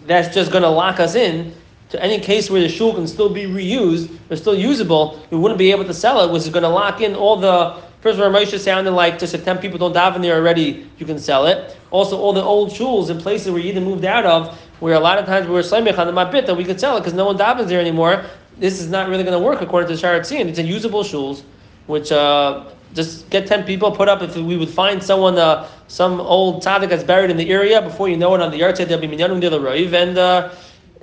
that's 0.06 0.34
just 0.34 0.52
going 0.52 0.64
to 0.64 0.70
lock 0.70 1.00
us 1.00 1.16
in 1.16 1.54
to 1.90 2.04
any 2.04 2.20
case 2.20 2.50
where 2.50 2.60
the 2.60 2.68
shul 2.68 2.94
can 2.94 3.08
still 3.08 3.30
be 3.30 3.44
reused 3.44 4.10
or 4.30 4.36
still 4.36 4.56
usable. 4.56 5.24
We 5.30 5.38
wouldn't 5.38 5.60
be 5.60 5.72
able 5.72 5.86
to 5.86 5.94
sell 5.94 6.28
it, 6.28 6.34
which 6.34 6.42
is 6.42 6.50
going 6.50 6.64
to 6.64 6.70
lock 6.70 7.02
in 7.02 7.16
all 7.16 7.38
the 7.38 7.82
First 8.04 8.20
of 8.20 8.26
all, 8.26 8.38
Moshe 8.38 8.60
sounded 8.60 8.92
like 8.92 9.18
just 9.18 9.34
if 9.34 9.46
10 9.46 9.60
people 9.60 9.80
don't 9.80 9.96
daven 9.96 10.22
there 10.22 10.36
already, 10.36 10.90
you 10.98 11.06
can 11.06 11.18
sell 11.18 11.46
it. 11.46 11.78
Also, 11.90 12.20
all 12.20 12.34
the 12.34 12.44
old 12.44 12.72
shuls 12.72 13.10
in 13.10 13.18
places 13.18 13.50
where 13.50 13.64
Yidden 13.64 13.86
moved 13.86 14.04
out 14.04 14.26
of, 14.26 14.60
where 14.82 14.96
a 14.96 15.00
lot 15.00 15.18
of 15.18 15.26
times 15.26 15.48
we 15.48 15.54
were 15.54 15.62
slemich 15.62 15.98
on 15.98 16.08
the 16.08 16.12
mabit 16.12 16.46
that 16.46 16.54
we 16.54 16.66
could 16.66 16.82
sell 16.82 16.98
it 16.98 17.00
because 17.00 17.14
no 17.14 17.24
one 17.24 17.38
davens 17.38 17.68
there 17.68 17.80
anymore. 17.80 18.26
This 18.58 18.82
is 18.82 18.90
not 18.90 19.08
really 19.08 19.24
going 19.24 19.40
to 19.40 19.44
work 19.44 19.62
according 19.62 19.88
to 19.88 19.96
the 19.96 20.02
Sharat 20.06 20.30
It's 20.30 20.60
a 20.60 20.64
usable 20.64 21.06
shuls, 21.06 21.44
which 21.88 22.12
uh, 22.12 22.66
just 22.94 23.30
get 23.30 23.48
10 23.48 23.64
people, 23.64 23.90
put 23.90 24.10
up, 24.10 24.22
if 24.22 24.36
we 24.36 24.58
would 24.58 24.70
find 24.70 25.02
someone, 25.02 25.38
uh, 25.38 25.70
some 25.88 26.20
old 26.20 26.62
tzaddik 26.62 26.90
that's 26.90 27.06
buried 27.06 27.32
in 27.32 27.38
the 27.38 27.50
area, 27.50 27.82
before 27.82 28.10
you 28.10 28.18
know 28.18 28.36
it 28.36 28.42
on 28.42 28.52
the 28.52 28.58
yard 28.58 28.76
there'll 28.76 29.00
be 29.00 29.08
minyanim 29.08 29.40
de 29.40 29.50
la 29.50 29.72
and 29.72 30.18
uh, 30.18 30.50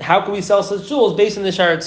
how 0.00 0.20
can 0.20 0.34
we 0.34 0.42
sell 0.42 0.62
such 0.62 0.80
shuls 0.80 1.16
based 1.16 1.38
on 1.38 1.44
the 1.44 1.50
Sharat 1.50 1.82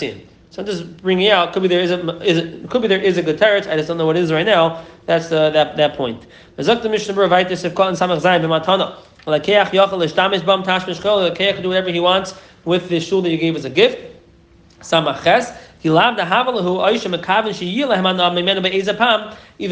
so 0.53 0.61
I'm 0.61 0.67
just 0.67 0.97
bringing 0.97 1.29
out. 1.29 1.51
Could 1.51 1.63
be 1.63 1.67
there 1.67 1.81
is 1.81 1.89
a 1.89 2.21
is 2.21 2.69
could 2.69 2.83
be 2.83 2.88
there 2.88 3.01
is 3.01 3.17
a 3.17 3.23
good 3.23 3.39
teretz. 3.39 3.67
I 3.67 3.75
just 3.75 3.88
don't 3.88 3.98
know 3.98 4.05
what 4.05 4.17
it 4.17 4.22
is 4.22 4.31
right 4.31 4.45
now. 4.45 4.86
That's 5.07 5.31
uh, 5.31 5.50
that 5.50 5.77
that 5.77 5.95
point. 5.98 6.27
The 6.57 6.63
Mishnah 6.63 7.15
Berurah 7.15 7.43
Vaitis 7.43 7.65
if 7.65 7.74
cotton 7.74 7.95
samach 7.95 8.22
zayin 8.22 8.43
b'matana. 8.43 8.98
Lakeach 9.25 9.72
yochel 9.72 9.98
l'shtamish 9.98 10.45
bam 10.45 10.62
tash 10.62 10.83
mishchol. 10.83 11.36
Lakeach 11.36 11.63
do 11.63 11.69
whatever 11.69 11.89
he 11.89 12.00
wants 12.00 12.36
with 12.65 12.88
the 12.88 13.00
shul 13.00 13.24
that 13.24 13.31
you 13.31 13.39
gave 13.39 13.55
as 13.55 13.65
a 13.65 13.69
gift. 13.72 13.98
Samaches. 14.81 15.57
Either 15.86 16.00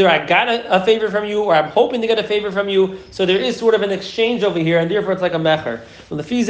I 0.09 0.25
got 0.25 0.49
a, 0.49 0.73
a, 0.73 0.85
favor 0.85 1.09
from 1.09 1.25
you, 1.25 1.43
or 1.43 1.55
I'm 1.55 1.69
hoping 1.69 2.01
to 2.01 2.07
get 2.07 2.19
a 2.19 2.23
favor 2.23 2.51
from 2.51 2.67
you. 2.67 2.97
So 3.11 3.25
there 3.25 3.37
is 3.37 3.55
sort 3.55 3.75
of 3.75 3.81
an 3.81 3.91
exchange 3.91 4.43
over 4.43 4.59
here, 4.59 4.79
and 4.79 4.91
therefore 4.91 5.13
it's 5.13 5.21
like 5.21 5.35
a 5.35 5.37
mecher. 5.37 5.79
When 6.09 6.17
the 6.17 6.23
fees 6.23 6.49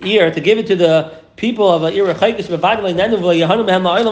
ear 0.00 0.30
to 0.30 0.40
give 0.40 0.58
it 0.58 0.66
to 0.68 0.76
the 0.76 1.23
people 1.36 1.68
of 1.68 1.82
Irachaitis, 1.82 2.48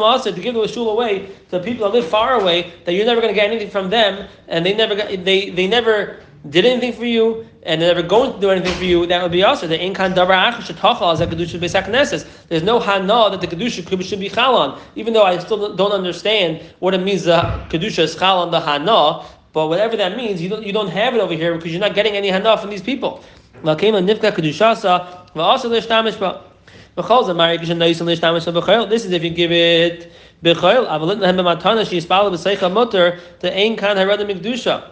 also 0.03 0.33
to 0.33 0.41
give 0.41 0.55
the 0.55 0.69
shul 0.69 0.91
away 0.91 1.29
to 1.51 1.61
people 1.61 1.87
that 1.87 1.95
live 1.95 2.07
far 2.07 2.41
away, 2.41 2.73
that 2.85 2.93
you're 2.93 3.07
never 3.07 3.21
going 3.21 3.33
to 3.33 3.41
get 3.41 3.51
anything 3.51 3.71
from 3.71 3.91
them, 3.91 4.29
and 4.49 4.67
they 4.67 4.75
never 4.75 4.95
got, 4.95 5.09
they 5.09 5.51
they 5.51 5.67
never 5.67 6.21
did 6.49 6.65
anything 6.65 6.93
for 6.93 7.05
you, 7.05 7.47
and 7.63 7.81
they're 7.81 7.95
never 7.95 8.07
going 8.07 8.33
to 8.33 8.41
do 8.41 8.51
anything 8.51 8.75
for 8.75 8.85
you, 8.85 9.07
that 9.07 9.23
would 9.23 9.31
be 9.31 9.45
also 9.45 9.69
the 9.69 9.79
inkan 9.79 10.13
davar 10.15 10.53
as 12.13 12.25
There's 12.49 12.63
no 12.63 12.81
hana 12.81 13.31
that 13.31 13.41
the 13.41 13.47
kedusha 13.47 14.05
should 14.09 14.21
be 14.21 14.29
chalan, 14.29 14.79
even 14.97 15.13
though 15.15 15.23
I 15.23 15.39
still 15.39 15.77
don't 15.77 15.93
understand 15.93 16.61
what 16.81 16.95
it 16.95 17.03
means 17.03 17.25
the 17.25 17.41
kedusha 17.69 18.01
is 18.01 18.17
chalan 18.17 18.51
the 18.51 18.61
hana. 18.61 19.25
But 19.53 19.69
whatever 19.69 19.97
that 19.99 20.17
means, 20.17 20.41
you 20.41 20.49
don't 20.49 20.65
you 20.65 20.73
don't 20.73 20.89
have 20.89 21.15
it 21.15 21.21
over 21.21 21.35
here 21.35 21.55
because 21.55 21.71
you're 21.71 21.81
not 21.81 21.95
getting 21.95 22.15
any 22.15 22.29
hana 22.29 22.57
from 22.57 22.71
these 22.71 22.83
people. 22.83 23.23
This 26.95 27.21
is 27.21 29.13
if 29.13 29.25
you 29.25 29.31
give 29.31 29.51
it 29.51 30.13
harada. 33.97 34.91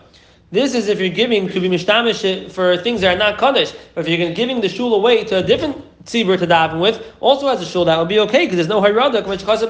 This 0.53 0.75
is 0.75 0.89
if 0.89 0.99
you're 0.99 1.09
giving 1.11 1.49
to 1.49 1.61
be 1.61 1.69
mishtamish 1.69 2.51
for 2.51 2.77
things 2.79 3.03
that 3.03 3.15
are 3.15 3.19
not 3.19 3.39
kaddish. 3.39 3.75
But 3.95 4.09
if 4.09 4.19
you're 4.19 4.33
giving 4.33 4.63
the 4.63 4.69
shul 4.69 4.95
away 4.95 5.25
to 5.25 5.39
a 5.39 5.43
different 5.43 5.77
tzibur 6.07 6.39
to 6.39 6.47
daven 6.47 6.81
with, 6.81 7.05
also 7.21 7.49
has 7.49 7.61
a 7.61 7.67
shul, 7.67 7.85
that 7.85 7.99
would 7.99 8.09
be 8.09 8.19
okay 8.21 8.47
because 8.47 8.57
there's 8.57 8.69
no 8.69 8.81
causes 8.81 9.69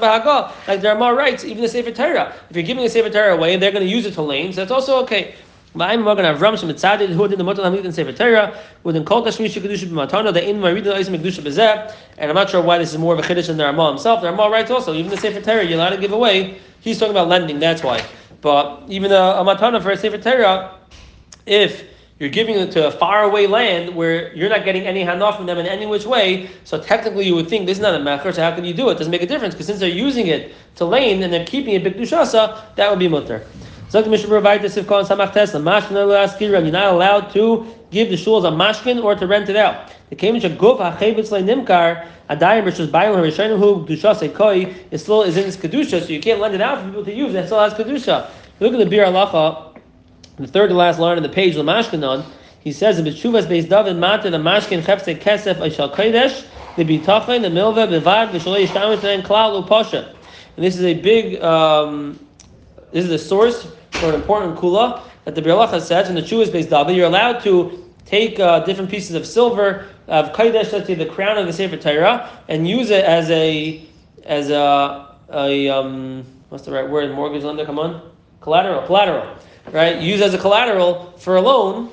Like 0.67 0.79
there 0.79 0.93
are 0.93 0.97
more 0.97 1.13
rights, 1.13 1.43
even 1.43 1.61
the 1.61 1.67
sefer 1.67 1.91
Torah. 1.91 2.33
If 2.49 2.55
you're 2.55 2.63
giving 2.63 2.83
the 2.83 2.89
sefer 2.89 3.09
Torah 3.09 3.35
away 3.35 3.53
and 3.53 3.61
they're 3.61 3.73
going 3.73 3.85
to 3.85 3.91
use 3.91 4.05
it 4.05 4.13
to 4.13 4.21
lanes, 4.21 4.55
that's 4.55 4.71
also 4.71 5.03
okay. 5.03 5.35
Ma'im 5.73 6.03
Magan 6.03 6.25
Avram 6.25 6.55
Shemitzadid, 6.55 7.09
who 7.09 7.27
did 7.29 7.39
the 7.39 7.45
Motel 7.45 7.63
Hamid 7.63 7.85
and 7.85 7.95
Sefer 7.95 8.11
Torah, 8.11 8.59
within 8.83 9.05
Kol 9.05 9.23
Kashmi 9.23 9.45
Shekadusha 9.45 9.87
B'matana, 9.87 10.33
the 10.33 10.49
in 10.49 10.57
Marid 10.57 10.83
Oisim 10.83 11.17
Kedusha 11.17 11.41
Bezeh, 11.41 11.95
and 12.17 12.29
I'm 12.29 12.35
not 12.35 12.49
sure 12.49 12.61
why 12.61 12.77
this 12.77 12.91
is 12.91 12.97
more 12.97 13.13
of 13.13 13.19
a 13.19 13.21
Chiddush 13.21 13.47
than 13.47 13.55
the 13.55 13.63
Ramah 13.63 13.89
himself. 13.89 14.21
The 14.21 14.29
Ramah 14.29 14.49
writes 14.49 14.69
also, 14.69 14.93
even 14.93 15.09
the 15.09 15.17
Sefer 15.17 15.39
Torah, 15.39 15.63
you're 15.63 15.75
allowed 15.75 15.91
to 15.91 15.97
give 15.97 16.11
away. 16.11 16.59
He's 16.81 16.99
talking 16.99 17.13
about 17.13 17.29
lending, 17.29 17.59
that's 17.59 17.83
why. 17.83 18.03
But 18.41 18.83
even 18.89 19.13
a, 19.13 19.15
a 19.15 19.45
Matana 19.45 19.81
for 19.81 19.91
a 19.91 19.97
Sefer 19.97 20.17
Torah, 20.17 20.77
if 21.45 21.85
you're 22.19 22.29
giving 22.29 22.55
it 22.55 22.71
to 22.73 22.85
a 22.85 22.91
faraway 22.91 23.47
land 23.47 23.95
where 23.95 24.31
you're 24.35 24.49
not 24.49 24.63
getting 24.63 24.85
any 24.85 25.03
hanaf 25.03 25.37
from 25.37 25.47
them 25.47 25.57
in 25.57 25.65
any 25.65 25.87
which 25.87 26.05
way. 26.05 26.51
So 26.65 26.79
technically, 26.79 27.25
you 27.25 27.33
would 27.33 27.49
think 27.49 27.65
this 27.65 27.79
is 27.79 27.81
not 27.81 27.95
a 27.95 27.97
mecher. 27.97 28.31
So 28.31 28.43
how 28.43 28.53
can 28.53 28.63
you 28.63 28.75
do 28.75 28.89
it? 28.89 28.91
it 28.91 28.97
doesn't 28.99 29.09
make 29.09 29.23
a 29.23 29.25
difference 29.25 29.55
because 29.55 29.65
since 29.65 29.79
they're 29.79 29.89
using 29.89 30.27
it 30.27 30.53
to 30.75 30.85
lane 30.85 31.23
and 31.23 31.33
they're 31.33 31.47
keeping 31.47 31.73
it 31.73 31.83
bikdushasa, 31.83 32.75
that 32.75 32.91
would 32.91 32.99
be 32.99 33.07
mutter. 33.07 33.43
You're 33.93 34.03
not 36.71 36.93
allowed 36.93 37.29
to 37.31 37.67
give 37.91 38.09
the 38.09 38.15
shuls 38.15 38.45
a 38.45 38.51
mashkin 38.51 39.03
or 39.03 39.15
to 39.15 39.27
rent 39.27 39.49
it 39.49 39.57
out. 39.57 39.91
The 40.09 40.15
kemish 40.15 40.57
guf 40.57 40.79
hachevitz 40.79 41.31
nimkar 41.43 42.07
a 42.29 42.35
adayim 42.37 42.63
versus 42.63 42.89
bayim 42.89 43.15
harishanim 43.15 43.59
hu 43.59 43.85
kedusha 43.85 44.15
sekoi 44.15 44.73
it 44.91 44.97
still 44.99 45.23
is 45.23 45.35
in 45.35 45.45
its 45.45 45.57
kedusha, 45.57 46.01
so 46.01 46.07
you 46.07 46.21
can't 46.21 46.39
lend 46.39 46.55
it 46.55 46.61
out 46.61 46.79
for 46.79 46.85
people 46.85 47.03
to 47.03 47.13
use. 47.13 47.35
It 47.35 47.47
still 47.47 47.59
has 47.59 47.73
kedusha. 47.73 48.29
Look 48.61 48.73
at 48.73 48.79
the 48.79 48.85
bir 48.85 49.03
alacha 49.03 49.77
the 50.37 50.47
third 50.47 50.69
to 50.69 50.73
last 50.73 50.97
line 50.97 51.17
on 51.17 51.23
the 51.23 51.29
page, 51.29 51.55
the 51.55 51.61
mashkinon. 51.61 52.23
he 52.61 52.71
says 52.71 52.97
in 52.97 53.05
B'tshuvas 53.05 53.43
Beis 53.43 53.67
David 53.67 53.97
Mata 53.97 54.29
the 54.29 54.37
Mashkin 54.37 54.81
Chepse 54.81 55.19
Kesef 55.19 55.55
Aishal 55.55 55.93
Kodesh 55.93 56.45
the 56.77 56.85
Bitachin 56.85 57.41
the 57.41 57.49
Milva 57.49 57.87
Bevad 57.89 58.31
V'Shalei 58.31 58.65
Yishtamet 58.65 59.03
and 59.03 59.23
Klal 59.23 59.67
Upasha. 59.67 60.15
And 60.55 60.65
this 60.65 60.77
is 60.77 60.83
a 60.83 60.93
big, 60.93 61.41
um, 61.41 62.25
this 62.91 63.05
is 63.05 63.11
a 63.11 63.19
source 63.19 63.67
for 63.93 64.09
an 64.09 64.15
important 64.15 64.57
kula 64.57 65.01
that 65.25 65.35
the 65.35 65.41
Birlacha 65.41 65.81
says 65.81 66.09
in 66.09 66.15
the 66.15 66.21
Chuvas 66.21 66.51
based 66.51 66.69
David. 66.69 66.95
You're 66.95 67.07
allowed 67.07 67.41
to 67.43 67.83
take 68.05 68.39
uh, 68.39 68.59
different 68.65 68.89
pieces 68.89 69.15
of 69.15 69.25
silver 69.25 69.87
of 70.07 70.33
Kodesh, 70.33 70.71
let's 70.71 70.87
say 70.87 70.95
the 70.95 71.05
crown 71.05 71.37
of 71.37 71.45
the 71.45 71.53
Sefer 71.53 71.77
Torah, 71.77 72.29
and 72.47 72.67
use 72.67 72.89
it 72.89 73.05
as 73.05 73.29
a 73.29 73.85
as 74.25 74.49
a, 74.49 75.15
a 75.31 75.69
um, 75.69 76.25
what's 76.49 76.65
the 76.65 76.71
right 76.71 76.89
word? 76.89 77.13
Mortgage 77.13 77.43
lender. 77.43 77.65
Come 77.65 77.79
on, 77.79 78.11
collateral. 78.41 78.85
Collateral 78.85 79.37
right, 79.69 80.01
use 80.01 80.21
as 80.21 80.33
a 80.33 80.37
collateral 80.37 81.11
for 81.17 81.35
a 81.35 81.41
loan, 81.41 81.91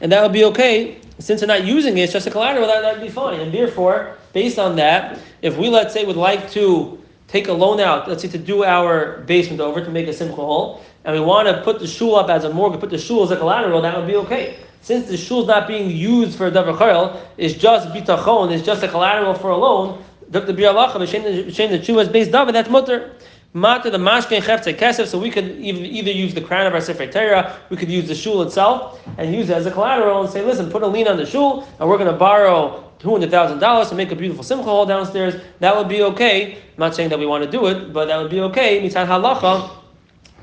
and 0.00 0.10
that 0.12 0.22
would 0.22 0.32
be 0.32 0.44
okay. 0.44 1.00
Since 1.18 1.40
they're 1.40 1.48
not 1.48 1.64
using 1.64 1.98
it, 1.98 2.02
it's 2.02 2.12
just 2.12 2.26
a 2.26 2.30
collateral, 2.30 2.66
that 2.66 2.94
would 2.94 3.02
be 3.02 3.10
fine. 3.10 3.40
And 3.40 3.52
therefore, 3.52 4.16
based 4.32 4.58
on 4.58 4.76
that, 4.76 5.18
if 5.42 5.56
we, 5.58 5.68
let's 5.68 5.92
say, 5.92 6.04
would 6.04 6.16
like 6.16 6.50
to 6.52 7.02
take 7.28 7.48
a 7.48 7.52
loan 7.52 7.78
out, 7.78 8.08
let's 8.08 8.22
say 8.22 8.28
to 8.28 8.38
do 8.38 8.64
our 8.64 9.18
basement 9.22 9.60
over 9.60 9.84
to 9.84 9.90
make 9.90 10.08
a 10.08 10.12
simcha 10.12 10.34
hole, 10.34 10.82
and 11.04 11.14
we 11.14 11.20
want 11.20 11.48
to 11.48 11.62
put 11.62 11.78
the 11.78 11.86
shul 11.86 12.16
up 12.16 12.28
as 12.28 12.44
a 12.44 12.50
mortgage, 12.50 12.80
put 12.80 12.90
the 12.90 12.98
shul 12.98 13.22
as 13.22 13.30
a 13.30 13.36
collateral, 13.36 13.80
that 13.82 13.96
would 13.96 14.06
be 14.06 14.16
okay. 14.16 14.58
Since 14.82 15.08
the 15.08 15.16
shul 15.16 15.42
is 15.42 15.46
not 15.46 15.68
being 15.68 15.90
used 15.90 16.36
for 16.36 16.46
a 16.46 16.50
davar 16.50 16.76
chayil, 16.76 17.20
it's 17.36 17.54
just 17.54 17.88
bitachon, 17.88 18.52
it's 18.52 18.64
just 18.64 18.82
a 18.82 18.88
collateral 18.88 19.34
for 19.34 19.50
a 19.50 19.56
loan, 19.56 20.02
the 20.28 20.40
bi'alacha, 20.40 20.98
the 20.98 21.82
shul 21.82 21.98
is 21.98 22.08
based 22.08 22.30
davar, 22.30 22.52
that's 22.52 22.70
mutter. 22.70 23.12
Mata 23.52 23.90
the 23.90 23.98
mashkin 23.98 24.40
chefte 24.40 24.72
kesef, 24.78 25.08
so 25.08 25.18
we 25.18 25.28
could 25.28 25.44
either, 25.58 26.12
use 26.12 26.34
the 26.34 26.40
crown 26.40 26.68
of 26.68 26.72
our 26.72 26.80
sefer 26.80 27.08
Torah, 27.08 27.58
we 27.68 27.76
could 27.76 27.90
use 27.90 28.06
the 28.06 28.14
shul 28.14 28.42
itself 28.42 29.00
and 29.18 29.34
use 29.34 29.50
it 29.50 29.54
as 29.54 29.66
a 29.66 29.72
collateral 29.72 30.20
and 30.20 30.30
say, 30.30 30.40
listen, 30.44 30.70
put 30.70 30.84
a 30.84 30.86
lien 30.86 31.08
on 31.08 31.16
the 31.16 31.26
shul, 31.26 31.66
and 31.80 31.88
we're 31.88 31.98
going 31.98 32.12
to 32.12 32.16
borrow 32.16 32.84
two 33.00 33.10
hundred 33.10 33.28
thousand 33.32 33.58
dollars 33.58 33.88
to 33.88 33.96
make 33.96 34.12
a 34.12 34.14
beautiful 34.14 34.44
simcha 34.44 34.62
hall 34.62 34.86
downstairs. 34.86 35.34
That 35.58 35.76
would 35.76 35.88
be 35.88 36.00
okay. 36.02 36.52
I'm 36.54 36.60
not 36.76 36.94
saying 36.94 37.08
that 37.08 37.18
we 37.18 37.26
want 37.26 37.42
to 37.42 37.50
do 37.50 37.66
it, 37.66 37.92
but 37.92 38.04
that 38.06 38.18
would 38.18 38.30
be 38.30 38.40
okay. 38.40 38.80
Mitzad 38.88 39.08
halacha, 39.08 39.68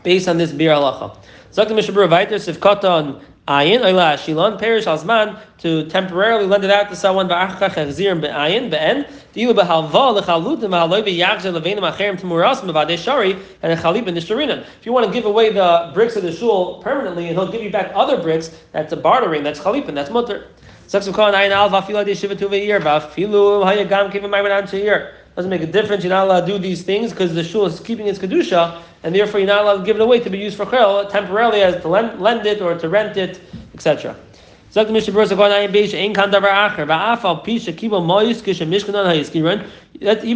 based 0.08 0.30
on 0.30 0.38
this 0.38 0.54
bir 0.54 0.70
halacha. 0.70 1.18
Zakta 1.52 1.74
mishabur 1.78 2.08
vayter 2.08 2.40
sivkata 2.40 3.22
ayin 3.46 3.82
oila 3.82 4.16
shilon 4.24 4.58
perish 4.58 4.86
alzman 4.86 5.38
to 5.58 5.86
temporarily 5.90 6.46
lend 6.46 6.64
it 6.64 6.72
out 6.72 6.88
to 6.90 6.96
someone 6.96 7.28
ba'achach 7.28 7.76
echzir 7.82 8.16
be'ayin 8.22 8.70
be'en 8.70 9.06
dilu 9.34 9.54
behalva 9.54 10.06
lechalutim 10.18 10.70
v'haloi 10.70 11.04
be'yachzer 11.04 11.52
levenim 11.52 11.84
acherim 11.92 12.18
temuras 12.18 12.62
mevadei 12.62 12.98
shari 12.98 13.36
and 13.62 13.78
chalip 13.82 14.08
in. 14.08 14.16
If 14.16 14.86
you 14.86 14.94
want 14.94 15.06
to 15.08 15.12
give 15.12 15.26
away 15.26 15.52
the 15.52 15.92
bricks 15.94 16.16
of 16.16 16.24
the 16.24 16.32
shul 16.32 16.82
permanently, 16.82 17.28
and 17.28 17.38
he'll 17.38 17.52
give 17.52 17.62
you 17.62 17.70
back 17.70 17.92
other 17.94 18.22
bricks, 18.22 18.50
that's 18.72 18.94
a 18.94 18.98
bartering, 18.98 19.44
that's 19.44 19.62
chalip, 19.62 19.90
and 19.90 19.98
that's 19.98 20.10
mutter. 20.10 20.48
Doesn't 25.38 25.52
make 25.52 25.62
a 25.62 25.68
difference. 25.68 26.04
You're 26.04 26.10
not 26.10 26.26
allowed 26.26 26.48
to 26.48 26.48
do 26.48 26.58
these 26.58 26.82
things 26.82 27.12
because 27.12 27.36
the 27.36 27.44
shul 27.44 27.68
is 27.68 27.80
keeping 27.80 28.08
its 28.08 28.18
kedusha, 28.18 28.82
and 29.04 29.16
therefore 29.16 29.40
you're 29.40 29.48
not 29.48 29.64
allowed 29.64 29.78
to 29.78 29.86
give 29.86 29.96
it 29.96 30.02
away 30.02 30.20
to 30.20 30.30
be 30.30 30.38
used 30.38 30.58
for 30.58 30.66
chayil 30.66 31.10
temporarily 31.10 31.62
as 31.62 31.82
to 31.82 31.88
lend, 31.88 32.20
lend 32.20 32.46
it 32.46 32.62
or 32.62 32.78
to 32.78 32.90
rent 32.90 33.16
it, 33.18 33.40
etc. 33.74 34.16
Even 34.80 34.96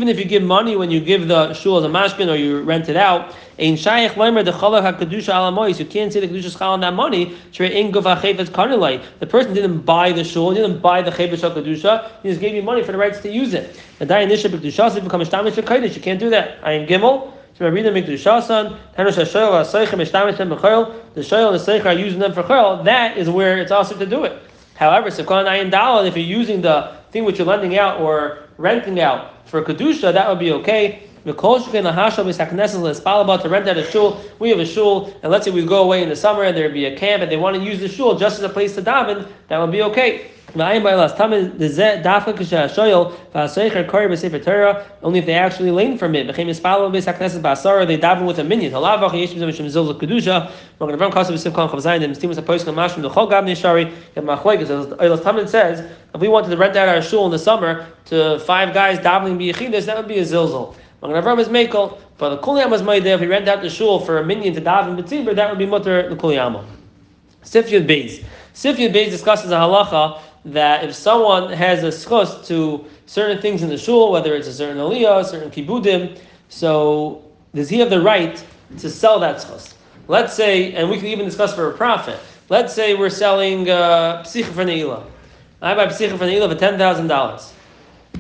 if 0.08 0.18
you 0.18 0.26
give 0.26 0.42
money 0.42 0.76
when 0.76 0.90
you 0.90 1.00
give 1.00 1.28
the 1.28 1.54
shul 1.54 1.78
as 1.78 1.84
a 1.84 1.88
mashkin 1.88 2.28
or 2.32 2.36
you 2.36 2.62
rent 2.62 2.90
it 2.90 2.96
out, 2.96 3.36
you 3.58 3.78
can't 3.78 3.84
say 3.84 4.08
the 4.18 4.52
kedusha 6.28 6.62
on 6.62 6.80
that 6.80 6.94
money. 6.94 7.36
The 9.20 9.28
person 9.28 9.54
didn't 9.54 9.82
buy 9.82 10.12
the 10.14 10.24
shul, 10.24 10.54
didn't 10.54 10.80
buy 10.80 11.02
the 11.04 11.12
chevesh 11.12 11.42
kedusha. 11.42 12.10
He 12.24 12.30
just 12.30 12.42
gave 12.42 12.56
you 12.56 12.64
money 12.64 12.82
for 12.84 12.94
the 12.94 12.98
rights 12.98 13.20
to 13.20 13.30
use 13.30 13.54
it. 13.54 13.80
You 14.00 14.08
can't 14.08 14.30
do 16.20 16.30
that. 16.30 16.58
I 16.64 16.72
am 16.72 16.88
gimel. 16.88 17.34
So 17.62 17.68
I 17.68 17.70
read 17.70 17.86
them 17.86 17.96
into 17.96 18.14
Shasan, 18.14 18.76
Tanu 18.98 19.10
Shashayel, 19.10 19.62
Asaichem, 19.62 20.04
Eshtamishem, 20.04 20.58
Bechayel, 20.58 21.14
the 21.14 21.22
Shayel 21.22 21.54
and 21.54 21.60
the 21.60 21.64
Seich 21.64 21.86
are 21.86 21.94
using 21.94 22.18
them 22.18 22.34
for 22.34 22.42
Chayel, 22.42 22.84
that 22.86 23.18
is 23.18 23.30
where 23.30 23.60
it's 23.60 23.70
also 23.70 23.96
to 24.00 24.06
do 24.08 24.24
it. 24.24 24.42
However, 24.74 25.12
Sifkan 25.12 25.46
Ayin 25.46 25.70
Dalal, 25.70 26.06
if 26.06 26.18
you're 26.18 26.26
using 26.26 26.64
the 26.64 26.98
thing 27.12 27.24
which 27.24 27.38
you're 27.38 27.46
lending 27.46 27.78
out 27.78 28.02
or 28.02 28.40
renting 28.58 29.00
out 29.00 29.48
for 29.48 29.62
Kedusha, 29.62 30.12
that 30.12 30.28
would 30.28 30.40
be 30.40 30.52
okay. 30.54 31.04
To 31.24 31.34
rent 33.50 33.68
out 33.68 33.78
a 33.78 33.84
shul, 33.92 34.20
we 34.40 34.50
have 34.50 34.60
a 34.60 34.66
shul, 34.66 35.14
and 35.22 35.32
let's 35.32 35.46
say 35.46 35.52
we 35.52 35.64
go 35.66 35.84
away 35.84 36.02
in 36.02 36.10
the 36.10 36.16
summer 36.16 36.44
and 36.44 36.58
there'd 36.58 36.74
be 36.74 36.86
a 36.86 36.98
camp 36.98 37.22
and 37.22 37.32
they 37.32 37.38
want 37.38 37.56
to 37.56 37.62
use 37.62 37.80
the 37.80 37.88
shul 37.88 38.18
just 38.18 38.40
as 38.40 38.44
a 38.44 38.50
place 38.50 38.74
to 38.76 38.82
daven, 38.82 39.28
that 39.48 39.60
would 39.60 39.72
be 39.72 39.84
okay. 39.84 40.32
Only 40.54 40.78
if 45.20 45.26
they 45.26 45.34
actually 45.34 45.72
lean 45.72 45.98
from 45.98 46.14
it. 46.16 46.28
They 46.28 46.34
daven 46.34 48.26
with 48.26 48.40
a 48.40 48.44
minion. 48.44 48.74
says 55.48 55.80
if 56.14 56.20
we 56.20 56.28
wanted 56.28 56.50
to 56.50 56.58
rent 56.58 56.76
out 56.76 56.90
our 56.90 57.02
shul 57.02 57.26
in 57.26 57.32
the 57.32 57.40
summer 57.40 57.88
to 58.06 58.40
five 58.40 58.74
guys 58.74 59.00
davening 59.00 59.38
biyachidus, 59.38 59.86
that 59.86 59.96
would 59.96 60.10
be 60.10 60.18
a 60.20 60.24
zilzal. 60.24 60.76
Magen 61.02 61.24
Avram 61.24 61.40
is 61.40 61.48
mekel, 61.48 61.98
but 62.18 62.30
the 62.30 62.38
kulyam 62.38 62.70
was 62.70 62.84
there. 62.84 63.16
If 63.16 63.22
he 63.22 63.26
rent 63.26 63.48
out 63.48 63.62
the 63.62 63.70
shul 63.70 64.00
for 64.00 64.20
a 64.20 64.26
minion 64.26 64.54
to 64.54 64.62
daven 64.62 65.02
b'tzibur, 65.02 65.36
that 65.36 65.50
would 65.50 65.58
be 65.58 65.66
mutter 65.66 66.08
the 66.08 66.16
kulyama. 66.16 66.64
Sifyud 67.44 67.88
Beis. 67.88 68.24
Sifyud 68.54 68.94
Beis 68.94 69.10
discusses 69.10 69.50
a 69.52 69.56
halacha 69.56 70.22
that 70.46 70.84
if 70.84 70.94
someone 70.94 71.52
has 71.52 71.84
a 71.84 71.88
schus 71.88 72.46
to 72.48 72.86
certain 73.08 73.42
things 73.42 73.64
in 73.64 73.70
the 73.70 73.78
shul, 73.78 74.12
whether 74.12 74.36
it's 74.36 74.48
a 74.48 74.54
certain 74.54 74.78
aliyah, 74.78 75.22
a 75.22 75.26
certain 75.26 75.50
kibudim, 75.50 76.20
so 76.50 77.24
does 77.56 77.70
he 77.70 77.80
have 77.80 77.90
the 77.90 78.02
right 78.02 78.44
to 78.78 78.90
sell 78.90 79.20
that 79.20 79.38
schus? 79.38 79.74
Let's 80.08 80.34
say, 80.34 80.74
and 80.74 80.90
we 80.90 80.98
can 80.98 81.08
even 81.08 81.26
discuss 81.26 81.56
for 81.56 81.70
a 81.70 81.74
profit. 81.74 82.20
Let's 82.50 82.74
say 82.74 82.96
we're 82.96 83.10
selling 83.10 83.70
uh, 83.70 84.24
psicha 84.24 84.52
for 84.52 84.66
ne'ilah. 84.66 85.04
I 85.62 85.74
buy 85.74 85.88
psicha 85.88 86.18
for 86.18 86.26
ne'ilah 86.26 86.52
for 86.52 86.60
ten 86.60 86.78
thousand 86.78 87.08
dollars, 87.08 87.54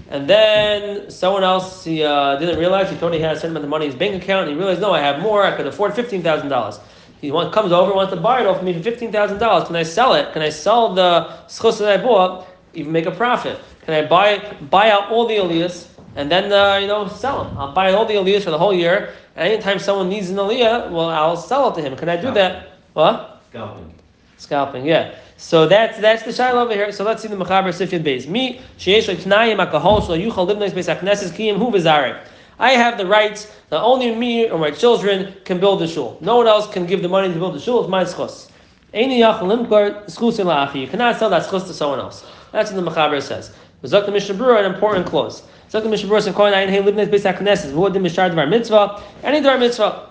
and 0.09 0.29
then 0.29 1.09
someone 1.09 1.43
else 1.43 1.83
he 1.83 2.03
uh, 2.03 2.37
didn't 2.37 2.59
realize 2.59 2.89
he 2.89 2.95
thought 2.95 3.13
he 3.13 3.19
had 3.19 3.37
a 3.37 3.39
certain 3.39 3.51
amount 3.51 3.65
of 3.65 3.69
money 3.69 3.85
in 3.85 3.91
his 3.91 3.99
bank 3.99 4.21
account, 4.21 4.47
and 4.47 4.51
he 4.51 4.57
realized 4.57 4.81
no, 4.81 4.91
I 4.93 4.99
have 4.99 5.21
more. 5.21 5.43
I 5.43 5.55
could 5.55 5.67
afford 5.67 5.93
fifteen 5.93 6.21
thousand 6.21 6.49
dollars. 6.49 6.79
He 7.21 7.31
want, 7.31 7.53
comes 7.53 7.71
over, 7.71 7.93
wants 7.93 8.11
to 8.13 8.19
buy 8.19 8.41
it 8.41 8.47
off 8.47 8.63
me 8.63 8.73
for 8.73 8.81
fifteen 8.81 9.11
thousand 9.11 9.37
dollars. 9.37 9.67
Can 9.67 9.75
I 9.75 9.83
sell 9.83 10.13
it? 10.15 10.33
Can 10.33 10.41
I 10.41 10.49
sell 10.49 10.93
the 10.93 11.37
schus 11.47 11.79
that 11.79 11.99
I 11.99 12.03
bought, 12.03 12.47
even 12.73 12.91
make 12.91 13.05
a 13.05 13.11
profit? 13.11 13.59
Can 13.85 13.93
I 13.93 14.07
buy 14.07 14.39
buy 14.69 14.89
out 14.89 15.09
all 15.11 15.27
the 15.27 15.35
aliyahs 15.35 15.87
and 16.15 16.29
then 16.31 16.51
uh, 16.51 16.77
you 16.77 16.87
know 16.87 17.07
sell 17.07 17.43
them? 17.43 17.57
I'll 17.57 17.73
buy 17.73 17.93
all 17.93 18.05
the 18.05 18.15
aliyahs 18.15 18.43
for 18.43 18.51
the 18.51 18.57
whole 18.57 18.73
year. 18.73 19.13
And 19.35 19.47
anytime 19.47 19.79
someone 19.79 20.09
needs 20.09 20.29
an 20.29 20.35
aliyah, 20.35 20.91
well, 20.91 21.09
I'll 21.09 21.37
sell 21.37 21.71
it 21.71 21.75
to 21.75 21.81
him. 21.81 21.95
Can 21.95 22.09
I 22.09 22.15
do 22.15 22.23
Scalping. 22.23 22.35
that? 22.35 22.69
What? 22.93 23.41
Scalping. 23.49 23.93
Scalping, 24.37 24.85
yeah. 24.85 25.15
So 25.41 25.67
that's 25.67 25.97
that's 25.97 26.21
the 26.21 26.29
shaila 26.29 26.53
over 26.53 26.73
here. 26.73 26.91
So 26.91 27.03
let's 27.03 27.23
see 27.23 27.27
the 27.27 27.35
mechaber 27.35 27.73
sifyad 27.73 28.03
beis. 28.03 28.27
Me 28.27 28.61
sheyesh 28.77 29.13
le'tnayim 29.13 29.57
akahol 29.57 30.05
so 30.05 30.15
yuchal 30.15 30.47
libnais 30.47 30.69
beis 30.69 30.95
hakneses 30.95 31.31
kiyim 31.31 31.57
hu 31.57 31.71
v'zarek. 31.71 32.23
I 32.59 32.73
have 32.73 32.99
the 32.99 33.07
rights 33.07 33.51
that 33.69 33.81
only 33.81 34.13
me 34.13 34.47
or 34.47 34.59
my 34.59 34.69
children 34.69 35.33
can 35.43 35.59
build 35.59 35.81
the 35.81 35.87
shul. 35.87 36.19
No 36.21 36.37
one 36.37 36.47
else 36.47 36.71
can 36.71 36.85
give 36.85 37.01
the 37.01 37.09
money 37.09 37.33
to 37.33 37.39
build 37.39 37.55
the 37.55 37.59
shul. 37.59 37.81
It's 37.81 37.89
my 37.89 38.03
schos. 38.03 38.51
Eini 38.93 39.17
yachal 39.17 39.49
limkar 39.49 40.05
schus. 40.05 40.75
You 40.79 40.87
cannot 40.87 41.17
sell 41.17 41.31
that 41.31 41.41
schus 41.47 41.65
to 41.65 41.73
someone 41.73 41.99
else. 41.99 42.23
That's 42.51 42.71
what 42.71 42.85
the 42.85 42.91
Mechaber 42.91 43.19
says. 43.19 43.51
Zok 43.83 44.05
the 44.05 44.11
Mishnah 44.11 44.35
Berurah, 44.35 44.63
an 44.63 44.71
important 44.71 45.07
clause. 45.07 45.41
Zok 45.71 45.81
the 45.81 45.89
Mishnah 45.89 46.07
Berurah, 46.07 46.27
and 46.27 46.35
Kohen 46.35 46.53
Ayin 46.53 46.69
Hey 46.69 46.83
Libnes 46.83 47.07
Beis 47.07 47.33
HaKnesses, 47.33 47.73
V'od 47.73 47.93
Dim 47.93 48.03
Dvar 48.03 48.47
Mitzvah, 48.47 49.01
any 49.23 49.41
Dvar 49.41 49.59
Mitzvah. 49.59 50.07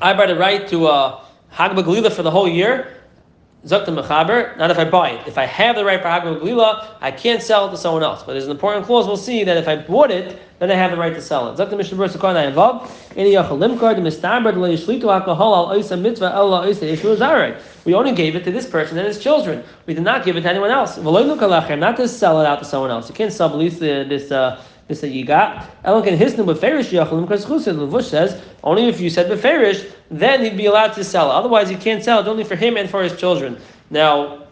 I 0.00 0.14
buy 0.14 0.26
the 0.26 0.34
right 0.36 0.66
to 0.66 0.86
uh, 0.88 1.20
Hag 1.50 1.76
for 1.76 2.22
the 2.22 2.30
whole 2.30 2.48
year. 2.48 2.97
Zakta 3.66 3.86
Mechaber, 3.86 4.56
not 4.56 4.70
if 4.70 4.78
I 4.78 4.84
buy 4.84 5.10
it. 5.10 5.26
If 5.26 5.36
I 5.36 5.44
have 5.44 5.74
the 5.74 5.84
right 5.84 6.00
for 6.00 6.08
Hagel 6.08 6.36
Glila, 6.36 6.94
I 7.00 7.10
can't 7.10 7.42
sell 7.42 7.66
it 7.66 7.72
to 7.72 7.76
someone 7.76 8.04
else. 8.04 8.22
But 8.22 8.34
there's 8.34 8.44
an 8.44 8.52
important 8.52 8.86
clause 8.86 9.08
we'll 9.08 9.16
see 9.16 9.42
that 9.42 9.56
if 9.56 9.66
I 9.66 9.74
bought 9.76 10.12
it, 10.12 10.40
then 10.60 10.70
I 10.70 10.74
have 10.74 10.92
the 10.92 10.96
right 10.96 11.12
to 11.12 11.20
sell 11.20 11.50
it. 11.50 11.58
Zakta 11.58 11.76
Mishnah 11.76 11.98
Berurah 11.98 12.10
Sakon 12.10 12.36
Ayavav, 12.36 12.88
Any 13.16 13.32
Yachal 13.32 13.58
Limkar, 13.58 13.96
the 13.96 14.02
Mistaber, 14.02 14.54
the 14.54 14.60
Leishlitu 14.60 15.12
Alcohol, 15.12 15.70
Al 15.70 15.76
Oisa 15.76 16.00
Mitzvah, 16.00 16.32
El 16.34 16.50
La 16.50 16.62
Oisa 16.66 16.92
Ishur 16.96 17.16
Zarei. 17.16 17.60
We 17.84 17.94
only 17.94 18.12
gave 18.12 18.36
it 18.36 18.44
to 18.44 18.52
this 18.52 18.68
person 18.68 18.96
and 18.96 19.06
his 19.08 19.20
children. 19.20 19.64
We 19.86 19.94
did 19.94 20.04
not 20.04 20.24
give 20.24 20.36
it 20.36 20.42
to 20.42 20.48
anyone 20.48 20.70
else. 20.70 20.96
Not 20.96 21.96
to 21.96 22.08
sell 22.08 22.40
it 22.40 22.46
out 22.46 22.58
to 22.60 22.64
someone 22.64 22.90
else. 22.90 23.08
You 23.08 23.14
can't 23.14 23.32
sell 23.32 23.50
sublease 23.50 23.78
this. 23.80 24.30
Uh, 24.30 24.62
this 24.88 25.00
that 25.02 25.10
you 25.10 25.24
got. 25.24 25.70
Elon 25.84 26.02
his 26.02 26.36
name 26.36 26.46
beferish 26.46 26.90
yachalim 26.90 27.22
because 27.22 27.46
Levush 27.46 28.04
says 28.04 28.42
only 28.64 28.88
if 28.88 29.00
you 29.00 29.10
said 29.10 29.30
beferish, 29.30 29.90
then 30.10 30.42
he'd 30.42 30.56
be 30.56 30.66
allowed 30.66 30.94
to 30.94 31.04
sell. 31.04 31.30
Otherwise, 31.30 31.68
he 31.68 31.76
can't 31.76 32.02
sell 32.02 32.20
it 32.20 32.26
only 32.26 32.42
for 32.42 32.56
him 32.56 32.76
and 32.76 32.88
for 32.88 33.02
his 33.02 33.16
children. 33.16 33.58
Now, 33.90 34.46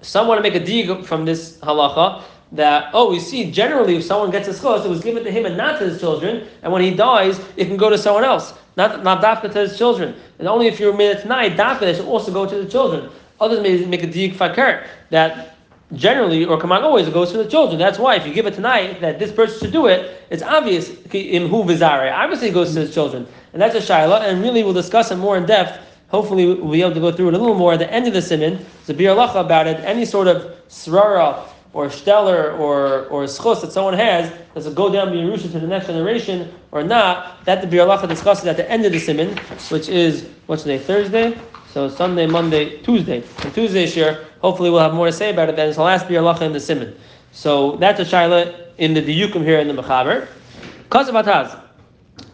some 0.00 0.26
want 0.26 0.38
to 0.38 0.42
make 0.42 0.60
a 0.60 0.64
dig 0.64 1.04
from 1.04 1.24
this 1.24 1.58
halacha 1.58 2.22
that 2.52 2.90
oh 2.92 3.10
we 3.10 3.18
see 3.18 3.50
generally 3.50 3.96
if 3.96 4.04
someone 4.04 4.30
gets 4.30 4.46
a 4.48 4.52
schos 4.52 4.84
it 4.84 4.88
was 4.88 5.02
given 5.02 5.24
to 5.24 5.30
him 5.30 5.44
and 5.44 5.56
not 5.56 5.78
to 5.78 5.86
his 5.86 5.98
children 5.98 6.46
and 6.62 6.72
when 6.72 6.82
he 6.82 6.94
dies 6.94 7.40
it 7.56 7.64
can 7.64 7.76
go 7.76 7.90
to 7.90 7.98
someone 7.98 8.22
else 8.22 8.54
not 8.76 9.02
not 9.02 9.22
dafka 9.22 9.52
to 9.52 9.60
his 9.60 9.76
children 9.76 10.14
and 10.38 10.46
only 10.46 10.68
if 10.68 10.78
you're 10.78 10.92
made 10.94 11.18
tonight 11.18 11.56
dafka 11.56 11.82
it 11.82 11.96
should 11.96 12.06
also 12.06 12.32
go 12.32 12.46
to 12.46 12.62
the 12.62 12.68
children 12.68 13.10
others 13.40 13.60
may 13.60 13.84
make 13.86 14.02
a 14.02 14.06
dig 14.06 14.34
fakir 14.34 14.86
that 15.10 15.53
generally, 15.92 16.44
or 16.44 16.58
come 16.58 16.72
on, 16.72 16.82
always, 16.82 17.06
it 17.06 17.14
goes 17.14 17.30
to 17.32 17.38
the 17.38 17.48
children. 17.48 17.78
That's 17.78 17.98
why 17.98 18.16
if 18.16 18.26
you 18.26 18.32
give 18.32 18.46
it 18.46 18.54
tonight 18.54 19.00
that 19.00 19.18
this 19.18 19.30
person 19.30 19.58
should 19.60 19.72
do 19.72 19.86
it, 19.86 20.22
it's 20.30 20.42
obvious 20.42 20.90
in 21.12 21.48
who 21.48 21.64
vizare. 21.64 22.12
Obviously, 22.12 22.48
it 22.48 22.54
goes 22.54 22.74
to 22.74 22.80
his 22.80 22.94
children, 22.94 23.26
and 23.52 23.60
that's 23.60 23.74
a 23.74 23.80
shaila. 23.80 24.22
And 24.22 24.42
really, 24.42 24.64
we'll 24.64 24.72
discuss 24.72 25.10
it 25.10 25.16
more 25.16 25.36
in 25.36 25.46
depth. 25.46 25.78
Hopefully, 26.08 26.46
we'll 26.46 26.72
be 26.72 26.82
able 26.82 26.94
to 26.94 27.00
go 27.00 27.12
through 27.12 27.28
it 27.28 27.34
a 27.34 27.38
little 27.38 27.54
more 27.54 27.74
at 27.74 27.78
the 27.78 27.92
end 27.92 28.06
of 28.06 28.14
the 28.14 28.22
simon. 28.22 28.64
There's 28.86 28.90
a 28.90 28.94
bir 28.94 29.10
about 29.10 29.66
it. 29.66 29.80
Any 29.80 30.04
sort 30.04 30.28
of 30.28 30.56
srara 30.68 31.48
or 31.72 31.90
stellar 31.90 32.52
or 32.52 33.06
or 33.06 33.24
schus 33.24 33.60
that 33.60 33.72
someone 33.72 33.94
has 33.94 34.32
does 34.54 34.66
it 34.66 34.74
go 34.76 34.92
down 34.92 35.10
be 35.10 35.18
Yerusha 35.18 35.50
to 35.50 35.58
the 35.58 35.66
next 35.66 35.88
generation 35.88 36.52
or 36.70 36.84
not? 36.84 37.44
That 37.44 37.60
the 37.60 37.66
bir 37.66 38.06
discusses 38.06 38.46
at 38.46 38.56
the 38.56 38.70
end 38.70 38.86
of 38.86 38.92
the 38.92 39.00
simon, 39.00 39.36
which 39.70 39.88
is 39.88 40.28
what's 40.46 40.62
today 40.62 40.78
Thursday. 40.78 41.36
So 41.72 41.88
Sunday, 41.88 42.26
Monday, 42.26 42.80
Tuesday. 42.82 43.24
And 43.42 43.52
Tuesday 43.52 43.84
year, 43.88 44.24
hopefully 44.44 44.68
we'll 44.68 44.80
have 44.80 44.92
more 44.92 45.06
to 45.06 45.12
say 45.12 45.30
about 45.30 45.48
it. 45.48 45.56
Then 45.56 45.68
it's 45.68 45.78
the 45.78 45.82
last 45.82 46.06
beer 46.06 46.20
lacha 46.20 46.42
in 46.42 46.52
the 46.52 46.60
simon. 46.60 46.94
So 47.32 47.76
that's 47.76 47.98
a 47.98 48.04
shaila 48.04 48.66
in 48.76 48.92
the 48.92 49.00
diyukim 49.00 49.42
here 49.42 49.58
in 49.58 49.68
the 49.68 49.82
mechaber. 49.82 50.28
Kazav 50.90 51.24
ataz. 51.24 51.60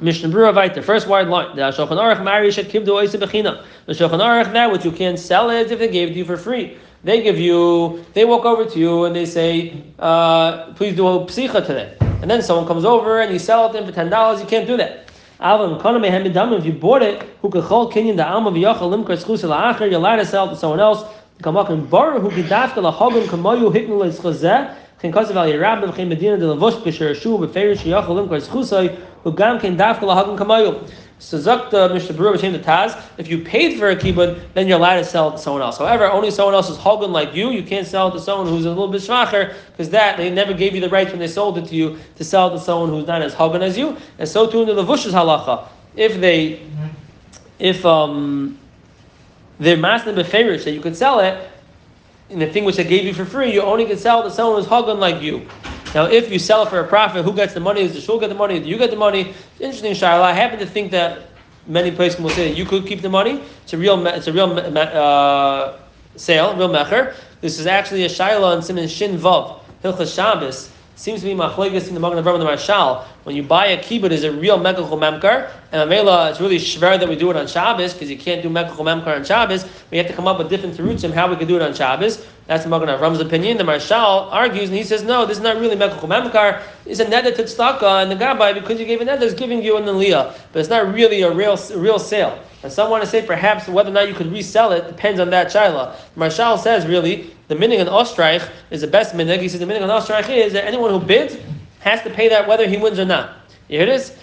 Mishnah 0.00 0.28
Berurah 0.28 0.52
Vayter, 0.52 0.82
first 0.82 1.06
wide 1.06 1.28
line. 1.28 1.54
The 1.54 1.62
Shulchan 1.62 1.98
Aruch 1.98 2.24
Mari 2.24 2.48
Shet 2.48 2.66
Kibdu 2.66 2.88
Oisa 2.88 3.18
Bechina. 3.20 3.64
The 3.86 3.92
Shulchan 3.92 4.18
Aruch, 4.18 4.52
that 4.52 4.72
which 4.72 4.84
you 4.84 4.90
can't 4.90 5.18
sell 5.18 5.50
it 5.50 5.70
if 5.70 5.78
they 5.78 5.88
gave 5.88 6.08
it 6.08 6.12
to 6.14 6.18
you 6.18 6.24
for 6.24 6.36
free. 6.36 6.76
They 7.04 7.22
give 7.22 7.38
you, 7.38 8.04
they 8.12 8.24
walk 8.24 8.44
over 8.44 8.64
to 8.64 8.78
you 8.78 9.04
and 9.04 9.14
they 9.14 9.24
say, 9.24 9.82
uh, 10.00 10.72
please 10.74 10.96
do 10.96 11.06
a 11.06 11.20
psicha 11.26 11.64
today. 11.64 11.96
And 12.00 12.30
then 12.30 12.42
someone 12.42 12.66
comes 12.66 12.84
over 12.84 13.20
and 13.20 13.32
you 13.32 13.38
sell 13.38 13.66
it 13.66 13.72
to 13.72 13.78
them 13.78 13.86
for 13.86 13.92
ten 13.92 14.10
dollars. 14.10 14.40
You 14.40 14.46
can't 14.46 14.66
do 14.66 14.76
that. 14.76 15.10
If 15.42 16.66
you 16.66 16.72
bought 16.72 17.02
it, 17.02 17.22
who 17.40 17.48
could 17.48 17.64
call 17.64 17.90
kinyan 17.90 18.16
the 18.16 18.26
alma 18.26 18.50
you're 18.58 19.98
allowed 19.98 20.16
to 20.16 20.26
sell 20.26 20.46
it 20.46 20.50
to 20.50 20.56
someone 20.56 20.80
else. 20.80 21.02
Kamakin 21.42 21.88
bar 21.88 22.18
who 22.20 22.30
gedafka 22.30 22.76
lahagim 22.76 23.24
kamayu 23.24 23.72
hiknu 23.72 23.98
le'schazeh, 23.98 24.74
can 24.98 25.10
cause 25.10 25.30
al 25.30 25.46
yerab 25.46 25.82
b'chem 25.82 26.08
medina 26.08 26.36
de 26.36 26.44
levosh 26.44 26.82
b'sher 26.82 27.14
shu 27.14 27.38
b'ferish 27.38 27.78
yachal 27.78 28.28
limkar 28.28 28.46
schusay, 28.46 28.98
who 29.22 29.32
gam 29.32 29.58
can 29.58 29.76
dafka 29.76 30.00
lahagim 30.00 30.36
kamayu. 30.36 30.90
So 31.18 31.38
Zakta 31.38 31.92
Mishnah 31.92 32.14
Berurah 32.16 32.32
between 32.32 32.54
the 32.54 32.58
Taz, 32.58 32.98
if 33.18 33.28
you 33.28 33.44
paid 33.44 33.78
for 33.78 33.90
a 33.90 33.96
kibbutz, 33.96 34.40
then 34.54 34.66
you're 34.66 34.78
allowed 34.78 34.96
to 34.96 35.04
sell 35.04 35.28
it 35.28 35.32
to 35.32 35.38
someone 35.38 35.60
else. 35.60 35.76
However, 35.76 36.10
only 36.10 36.30
someone 36.30 36.54
else 36.54 36.70
is 36.70 36.78
hogan 36.78 37.12
like 37.12 37.34
you, 37.34 37.50
you 37.50 37.62
can't 37.62 37.86
sell 37.86 38.08
it 38.08 38.12
to 38.12 38.20
someone 38.20 38.46
who's 38.48 38.64
a 38.64 38.70
little 38.70 38.88
bit 38.88 39.02
schwacher, 39.02 39.54
because 39.70 39.90
that 39.90 40.16
they 40.16 40.30
never 40.30 40.54
gave 40.54 40.74
you 40.74 40.80
the 40.80 40.88
right 40.88 41.06
when 41.10 41.18
they 41.18 41.28
sold 41.28 41.58
it 41.58 41.66
to 41.66 41.74
you 41.74 41.98
to 42.16 42.24
sell 42.24 42.48
it 42.48 42.52
to 42.52 42.64
someone 42.64 42.88
who's 42.88 43.06
not 43.06 43.20
as 43.20 43.34
hogan 43.34 43.60
as 43.60 43.76
you. 43.76 43.98
And 44.18 44.26
so 44.26 44.50
too 44.50 44.62
in 44.62 44.68
the 44.68 44.82
Levush's 44.82 45.12
halacha. 45.12 45.68
If 45.94 46.20
they 46.20 46.62
if 47.58 47.84
um 47.84 48.58
they're 49.60 49.76
master 49.76 50.12
beferish 50.12 50.64
that 50.64 50.72
you 50.72 50.80
could 50.80 50.96
sell 50.96 51.20
it, 51.20 51.48
in 52.30 52.38
the 52.38 52.46
thing 52.46 52.64
which 52.64 52.76
they 52.76 52.84
gave 52.84 53.04
you 53.04 53.12
for 53.12 53.24
free, 53.24 53.52
you 53.52 53.62
only 53.62 53.84
can 53.84 53.98
sell 53.98 54.22
to 54.22 54.30
someone 54.30 54.56
who's 54.56 54.68
hogan 54.68 54.98
like 54.98 55.20
you. 55.20 55.46
Now, 55.94 56.06
if 56.06 56.32
you 56.32 56.38
sell 56.38 56.62
it 56.62 56.70
for 56.70 56.80
a 56.80 56.86
profit, 56.86 57.24
who 57.24 57.34
gets 57.34 57.52
the 57.54 57.60
money? 57.60 57.82
Does 57.82 57.94
the 57.94 58.00
shul 58.00 58.18
get 58.18 58.28
the 58.28 58.34
money? 58.34 58.60
Do 58.60 58.68
you 58.68 58.78
get 58.78 58.90
the 58.90 58.96
money? 58.96 59.34
Interesting, 59.58 59.92
Shaila. 59.92 60.22
I 60.22 60.32
happen 60.32 60.58
to 60.60 60.66
think 60.66 60.92
that 60.92 61.26
many 61.66 61.90
places 61.90 62.20
will 62.20 62.30
say 62.30 62.48
that 62.48 62.56
you 62.56 62.64
could 62.64 62.86
keep 62.86 63.02
the 63.02 63.08
money. 63.08 63.42
It's 63.64 63.72
a 63.72 63.78
real, 63.78 64.06
it's 64.06 64.28
a 64.28 64.32
real 64.32 64.56
uh, 64.58 65.78
sale, 66.16 66.56
real 66.56 66.68
mecher. 66.68 67.14
This 67.40 67.58
is 67.58 67.66
actually 67.66 68.04
a 68.04 68.08
Shaila 68.08 68.54
and 68.54 68.64
Simon 68.64 68.88
Shin 68.88 69.18
Vav, 69.18 69.60
Hilchas 69.82 70.14
Shabbos 70.14 70.70
seems 71.00 71.22
to 71.22 71.26
be 71.26 71.32
machlekes 71.32 71.88
in 71.88 71.94
the 71.94 72.00
Magen 72.00 72.22
Avraham 72.22 72.34
and 72.34 72.42
the 72.42 72.44
Marshal. 72.44 73.06
When 73.24 73.34
you 73.34 73.42
buy 73.42 73.68
a 73.68 73.82
kibbutz, 73.82 74.10
is 74.10 74.24
a 74.24 74.32
real 74.32 74.58
mekachol 74.58 74.98
memkar, 74.98 75.50
and 75.72 75.90
Amela, 75.90 76.28
it's 76.28 76.42
really 76.42 76.58
shver 76.58 77.00
that 77.00 77.08
we 77.08 77.16
do 77.16 77.30
it 77.30 77.36
on 77.38 77.46
Shabbos 77.46 77.94
because 77.94 78.10
you 78.10 78.18
can't 78.18 78.42
do 78.42 78.50
mekachol 78.50 78.84
memkar 78.84 79.16
on 79.16 79.24
Shabbos. 79.24 79.64
We 79.90 79.96
have 79.96 80.08
to 80.08 80.12
come 80.12 80.28
up 80.28 80.36
with 80.36 80.50
different 80.50 80.76
terutzim 80.76 81.10
how 81.10 81.30
we 81.30 81.36
can 81.36 81.48
do 81.48 81.56
it 81.56 81.62
on 81.62 81.72
Shabbos. 81.72 82.26
That's 82.46 82.64
the 82.64 82.68
Magen 82.68 82.88
Avraham's 82.90 83.20
opinion. 83.20 83.56
The 83.56 83.64
Marshal 83.64 83.96
argues 83.96 84.68
and 84.68 84.76
he 84.76 84.84
says, 84.84 85.02
no, 85.02 85.24
this 85.24 85.38
is 85.38 85.42
not 85.42 85.56
really 85.56 85.74
mekachol 85.74 86.06
memkar. 86.06 86.60
It's 86.84 87.00
a 87.00 87.06
neder 87.06 87.34
tzedakah, 87.34 88.02
and 88.02 88.10
the 88.10 88.16
gabbai 88.16 88.52
because 88.52 88.78
you 88.78 88.84
gave 88.84 89.00
a 89.00 89.06
neder 89.06 89.22
is 89.22 89.32
giving 89.32 89.62
you 89.62 89.78
an 89.78 89.84
aliyah, 89.84 90.36
but 90.52 90.58
it's 90.58 90.68
not 90.68 90.92
really 90.92 91.22
a 91.22 91.32
real 91.32 91.56
real 91.76 91.98
sale. 91.98 92.38
And 92.62 92.70
some 92.70 92.90
want 92.90 93.02
to 93.02 93.08
say 93.08 93.24
perhaps 93.24 93.68
whether 93.68 93.88
or 93.88 93.94
not 93.94 94.06
you 94.06 94.14
could 94.14 94.30
resell 94.30 94.72
it 94.72 94.86
depends 94.86 95.18
on 95.18 95.30
that 95.30 95.46
shaila. 95.46 95.96
Marshal 96.14 96.58
says 96.58 96.86
really 96.86 97.34
the 97.50 97.56
minig 97.56 97.80
on 97.80 97.88
Ostreich 97.88 98.48
is 98.70 98.80
the 98.80 98.86
best 98.86 99.12
minig. 99.12 99.40
He 99.40 99.48
says 99.48 99.58
the 99.58 99.66
minig 99.66 99.82
on 99.82 99.88
Ostreich 99.88 100.28
is 100.30 100.52
that 100.52 100.64
anyone 100.64 100.92
who 100.92 101.00
bids 101.00 101.36
has 101.80 102.00
to 102.02 102.10
pay 102.10 102.28
that 102.28 102.46
whether 102.46 102.68
he 102.68 102.76
wins 102.76 103.00
or 103.00 103.04
not. 103.04 103.38
You 103.68 103.78
hear 103.78 103.86
this? 103.86 104.16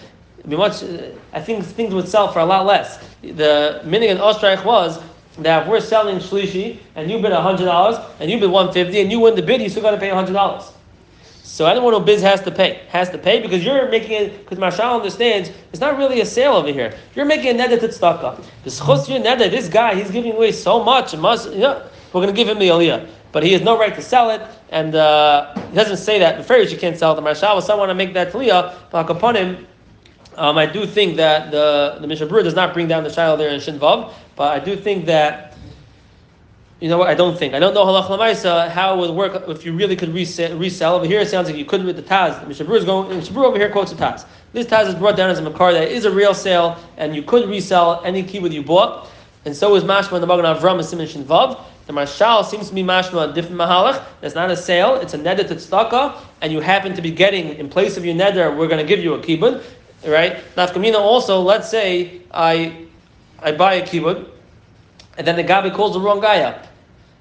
I, 0.44 0.56
much, 0.56 0.82
uh, 0.82 1.10
I 1.34 1.40
think 1.42 1.62
things 1.62 1.92
would 1.92 2.08
sell 2.08 2.32
for 2.32 2.38
a 2.38 2.46
lot 2.46 2.64
less. 2.64 3.06
The 3.20 3.82
minig 3.84 4.10
on 4.10 4.34
Ostreich 4.34 4.64
was 4.64 4.98
that 5.40 5.64
if 5.64 5.68
we're 5.68 5.80
selling 5.80 6.16
shlishi 6.20 6.78
and 6.96 7.10
you 7.10 7.20
bid 7.20 7.32
hundred 7.32 7.66
dollars 7.66 8.02
and 8.18 8.30
you 8.30 8.40
bid 8.40 8.50
one 8.50 8.72
fifty 8.72 9.02
and 9.02 9.12
you 9.12 9.20
win 9.20 9.34
the 9.34 9.42
bid, 9.42 9.60
you 9.60 9.68
still 9.68 9.82
got 9.82 9.90
to 9.90 9.98
pay 9.98 10.08
hundred 10.08 10.32
dollars. 10.32 10.72
So 11.42 11.66
anyone 11.66 11.92
who 11.92 12.00
bids 12.00 12.22
has 12.22 12.40
to 12.42 12.50
pay. 12.50 12.80
Has 12.88 13.10
to 13.10 13.18
pay 13.18 13.42
because 13.42 13.62
you're 13.62 13.90
making 13.90 14.12
it, 14.12 14.38
because 14.38 14.58
Marshal 14.58 14.96
understands, 14.96 15.50
it's 15.70 15.80
not 15.80 15.98
really 15.98 16.22
a 16.22 16.26
sale 16.26 16.52
over 16.52 16.72
here. 16.72 16.96
You're 17.14 17.26
making 17.26 17.60
a 17.60 17.62
neder 17.62 17.78
to 17.78 17.88
tzedakah. 17.88 18.42
This 18.64 18.78
this 18.78 19.68
guy, 19.68 19.96
he's 19.96 20.10
giving 20.10 20.32
away 20.32 20.52
so 20.52 20.82
much, 20.82 21.14
must, 21.14 21.52
you 21.52 21.60
know, 21.60 21.82
we're 22.12 22.22
going 22.22 22.34
to 22.34 22.36
give 22.36 22.48
him 22.48 22.58
the 22.58 22.68
aliyah. 22.68 23.06
But 23.32 23.42
he 23.42 23.52
has 23.52 23.62
no 23.62 23.78
right 23.78 23.94
to 23.94 24.02
sell 24.02 24.30
it, 24.30 24.40
and 24.70 24.94
uh, 24.94 25.54
he 25.68 25.76
doesn't 25.76 25.98
say 25.98 26.18
that. 26.18 26.38
The 26.38 26.44
fairies 26.44 26.72
you 26.72 26.78
can't 26.78 26.96
sell. 26.96 27.14
The 27.14 27.20
Marshal 27.20 27.54
was 27.54 27.66
someone 27.66 27.88
to 27.88 27.94
make 27.94 28.14
that 28.14 28.32
aliyah, 28.32 28.74
but 28.90 29.10
upon 29.10 29.36
him, 29.36 29.66
um, 30.36 30.56
I 30.56 30.66
do 30.66 30.86
think 30.86 31.16
that 31.16 31.50
the, 31.50 31.98
the 32.00 32.06
Berurah 32.06 32.44
does 32.44 32.54
not 32.54 32.72
bring 32.72 32.88
down 32.88 33.04
the 33.04 33.10
child 33.10 33.40
there 33.40 33.50
in 33.50 33.60
Shinvav, 33.60 34.12
but 34.36 34.60
I 34.60 34.64
do 34.64 34.76
think 34.76 35.06
that 35.06 35.48
you 36.80 36.88
know 36.88 36.96
what? 36.96 37.08
I 37.08 37.14
don't 37.14 37.36
think. 37.36 37.54
I 37.54 37.58
don't 37.58 37.74
know 37.74 37.84
halach 37.84 38.06
lamaisa 38.06 38.70
how 38.70 38.94
it 38.94 39.00
would 39.00 39.10
work 39.10 39.48
if 39.48 39.64
you 39.64 39.72
really 39.72 39.96
could 39.96 40.10
resell. 40.10 40.56
resell. 40.56 40.94
Over 40.94 41.06
here, 41.06 41.18
it 41.20 41.28
sounds 41.28 41.48
like 41.48 41.56
you 41.56 41.64
couldn't 41.64 41.86
with 41.86 41.96
the 41.96 42.02
Taz. 42.02 42.46
Mishnah 42.46 42.66
Berurah 42.66 42.76
is 42.76 42.84
going. 42.84 43.16
Mishnah 43.16 43.34
Berurah 43.34 43.46
over 43.46 43.58
here 43.58 43.70
quotes 43.70 43.90
the 43.90 43.96
Taz. 43.96 44.26
This 44.52 44.66
Taz 44.66 44.86
is 44.86 44.94
brought 44.94 45.16
down 45.16 45.28
as 45.28 45.40
a 45.40 45.42
makar 45.42 45.72
that 45.72 45.90
is 45.90 46.04
a 46.04 46.10
real 46.10 46.34
sale, 46.34 46.78
and 46.96 47.16
you 47.16 47.22
could 47.22 47.48
resell 47.48 48.00
any 48.04 48.22
kibbutz 48.22 48.52
you 48.52 48.62
bought. 48.62 49.10
And 49.44 49.56
so 49.56 49.74
is 49.74 49.82
mashma 49.82 50.14
in 50.14 50.20
the 50.20 50.26
Magen 50.28 50.44
Avram 50.44 50.78
and 50.78 50.86
Simon 50.86 51.24
Vav. 51.24 51.60
The 51.88 51.94
Marshal 51.94 52.44
seems 52.44 52.68
to 52.68 52.74
be 52.74 52.82
mashma 52.82 53.30
a 53.30 53.32
different 53.32 53.56
mahalach. 53.56 54.04
It's 54.20 54.34
not 54.34 54.50
a 54.50 54.56
sale; 54.58 54.96
it's 54.96 55.14
a 55.14 55.18
neder 55.18 55.38
tzedakah, 55.38 56.20
and 56.42 56.52
you 56.52 56.60
happen 56.60 56.92
to 56.92 57.00
be 57.00 57.10
getting 57.10 57.54
in 57.54 57.70
place 57.70 57.96
of 57.96 58.04
your 58.04 58.14
neder. 58.14 58.54
We're 58.54 58.68
going 58.68 58.78
to 58.78 58.86
give 58.86 59.00
you 59.02 59.14
a 59.14 59.18
kibbutz, 59.20 59.64
right? 60.06 60.36
Nafkamina 60.54 60.96
also. 60.96 61.40
Let's 61.40 61.70
say 61.70 62.20
I 62.30 62.84
I 63.38 63.52
buy 63.52 63.76
a 63.76 63.86
kibbutz, 63.86 64.28
and 65.16 65.26
then 65.26 65.36
the 65.36 65.44
Gabi 65.44 65.74
calls 65.74 65.94
the 65.94 66.00
wrong 66.00 66.20
guy 66.20 66.42
up. 66.42 66.66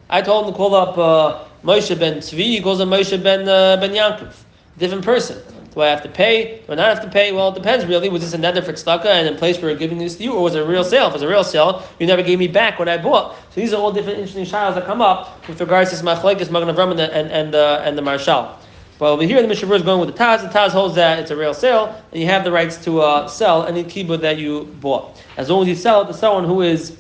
I 0.10 0.22
told 0.22 0.46
him 0.48 0.52
to 0.52 0.58
call 0.58 0.76
up 0.76 0.98
uh, 0.98 1.46
Moshe 1.64 1.98
ben 1.98 2.18
Tzvi, 2.18 2.38
he 2.38 2.62
calls 2.62 2.82
him 2.82 2.90
Moshe 2.90 3.24
ben, 3.24 3.48
uh, 3.48 3.78
ben 3.78 3.92
Yankov. 3.92 4.34
Different 4.78 5.06
person. 5.06 5.42
Do 5.78 5.84
I 5.84 5.90
have 5.90 6.02
to 6.02 6.10
pay? 6.10 6.64
Do 6.66 6.72
I 6.72 6.76
not 6.76 6.96
have 6.96 7.04
to 7.04 7.08
pay? 7.08 7.32
Well, 7.32 7.50
it 7.50 7.54
depends 7.54 7.86
really. 7.86 8.10
Was 8.10 8.24
this 8.24 8.34
a 8.34 8.38
neder 8.40 8.66
for 8.66 8.74
tzedakah 8.74 9.06
and 9.06 9.36
a 9.36 9.38
place 9.38 9.58
for 9.58 9.76
giving 9.76 10.00
this 10.00 10.16
to 10.16 10.24
you, 10.24 10.34
or 10.34 10.42
was 10.42 10.56
it 10.56 10.64
a 10.64 10.66
real 10.66 10.84
sale? 10.84 11.10
If 11.10 11.14
it's 11.14 11.22
a 11.22 11.28
real 11.28 11.44
sale, 11.44 11.84
you 12.00 12.08
never 12.08 12.24
gave 12.24 12.40
me 12.40 12.48
back 12.48 12.80
what 12.80 12.90
I 12.90 12.98
bought. 12.98 13.36
So 13.52 13.62
these 13.62 13.74
are 13.74 13.76
all 13.80 13.92
different 13.92 14.18
interesting 14.18 14.44
shilas 14.44 14.74
that 14.74 14.88
come 14.88 15.04
up 15.04 15.48
with 15.48 15.62
regards 15.62 15.92
to 15.92 15.96
this 15.96 16.04
machlekes, 16.04 16.50
Magen 16.50 16.76
Avram, 16.76 16.90
and 16.90 16.98
the, 16.98 17.14
and, 17.16 17.30
and, 17.30 17.54
uh, 17.54 17.84
and 17.86 17.96
the 17.96 18.02
Marshal. 18.02 18.58
But 18.98 19.12
over 19.12 19.22
here, 19.22 19.40
the 19.40 19.48
Mishnah 19.48 19.72
is 19.72 19.84
going 19.84 20.00
with 20.00 20.18
the 20.18 20.20
Taz. 20.20 20.42
The 20.42 20.48
Taz 20.48 20.70
holds 20.70 20.96
that 20.96 21.20
it's 21.20 21.30
a 21.30 21.36
real 21.36 21.54
sale, 21.54 21.96
and 22.12 22.20
you 22.20 22.26
have 22.26 22.44
the 22.44 22.52
rights 22.52 22.84
to 22.86 23.02
uh, 23.02 23.28
sell 23.28 23.68
any 23.68 23.84
kibbutz 23.84 24.22
that 24.22 24.40
you 24.40 24.64
bought, 24.82 25.24
as 25.38 25.48
long 25.52 25.62
as 25.62 25.68
you 25.68 25.76
sell 25.76 26.02
it 26.02 26.08
to 26.08 26.14
someone 26.16 26.46
who 26.46 26.64
is 26.64 26.98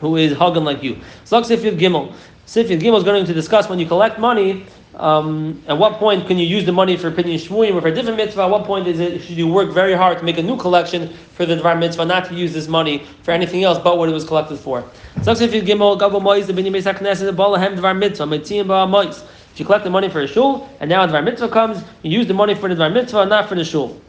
who 0.00 0.16
is 0.16 0.36
hugging 0.36 0.64
like 0.64 0.82
you. 0.82 0.96
Zok 1.24 1.46
Sifid 1.46 1.78
Gimel. 1.78 2.12
Sifid 2.46 2.78
Gimel 2.78 2.98
is 2.98 3.04
going 3.04 3.24
to 3.24 3.32
discuss 3.32 3.70
when 3.70 3.78
you 3.78 3.86
collect 3.86 4.18
money, 4.18 4.66
Um, 4.96 5.62
at 5.68 5.76
what 5.76 5.94
point 5.94 6.26
can 6.26 6.38
you 6.38 6.46
use 6.46 6.64
the 6.64 6.72
money 6.72 6.96
for 6.96 7.10
Pidyon 7.10 7.34
Shmuyim 7.34 7.74
or 7.74 7.82
for 7.82 7.88
a 7.88 7.94
different 7.94 8.16
mitzvah? 8.16 8.44
At 8.44 8.50
what 8.50 8.64
point 8.64 8.86
is 8.86 8.98
it, 8.98 9.20
should 9.20 9.36
you 9.36 9.46
work 9.46 9.70
very 9.70 9.92
hard 9.92 10.18
to 10.18 10.24
make 10.24 10.38
a 10.38 10.42
new 10.42 10.56
collection 10.56 11.12
for 11.34 11.44
the 11.44 11.56
Dvar 11.56 11.78
mitzvah, 11.78 12.06
not 12.06 12.24
to 12.28 12.34
use 12.34 12.54
this 12.54 12.66
money 12.66 13.04
for 13.22 13.32
anything 13.32 13.62
else 13.62 13.78
but 13.78 13.98
what 13.98 14.08
it 14.08 14.12
was 14.12 14.24
collected 14.24 14.56
for? 14.56 14.82
If 15.16 15.54
you 19.60 19.64
collect 19.64 19.84
the 19.84 19.90
money 19.90 20.08
for 20.08 20.20
a 20.20 20.26
shul, 20.26 20.68
and 20.80 20.88
now 20.88 21.06
Dvar 21.06 21.24
mitzvah 21.24 21.48
comes, 21.48 21.84
you 22.02 22.18
use 22.18 22.26
the 22.26 22.34
money 22.34 22.54
for 22.54 22.70
the 22.70 22.74
Dvar 22.74 22.92
mitzvah, 22.92 23.26
not 23.26 23.50
for 23.50 23.54
the 23.54 23.64
shul. 23.64 24.00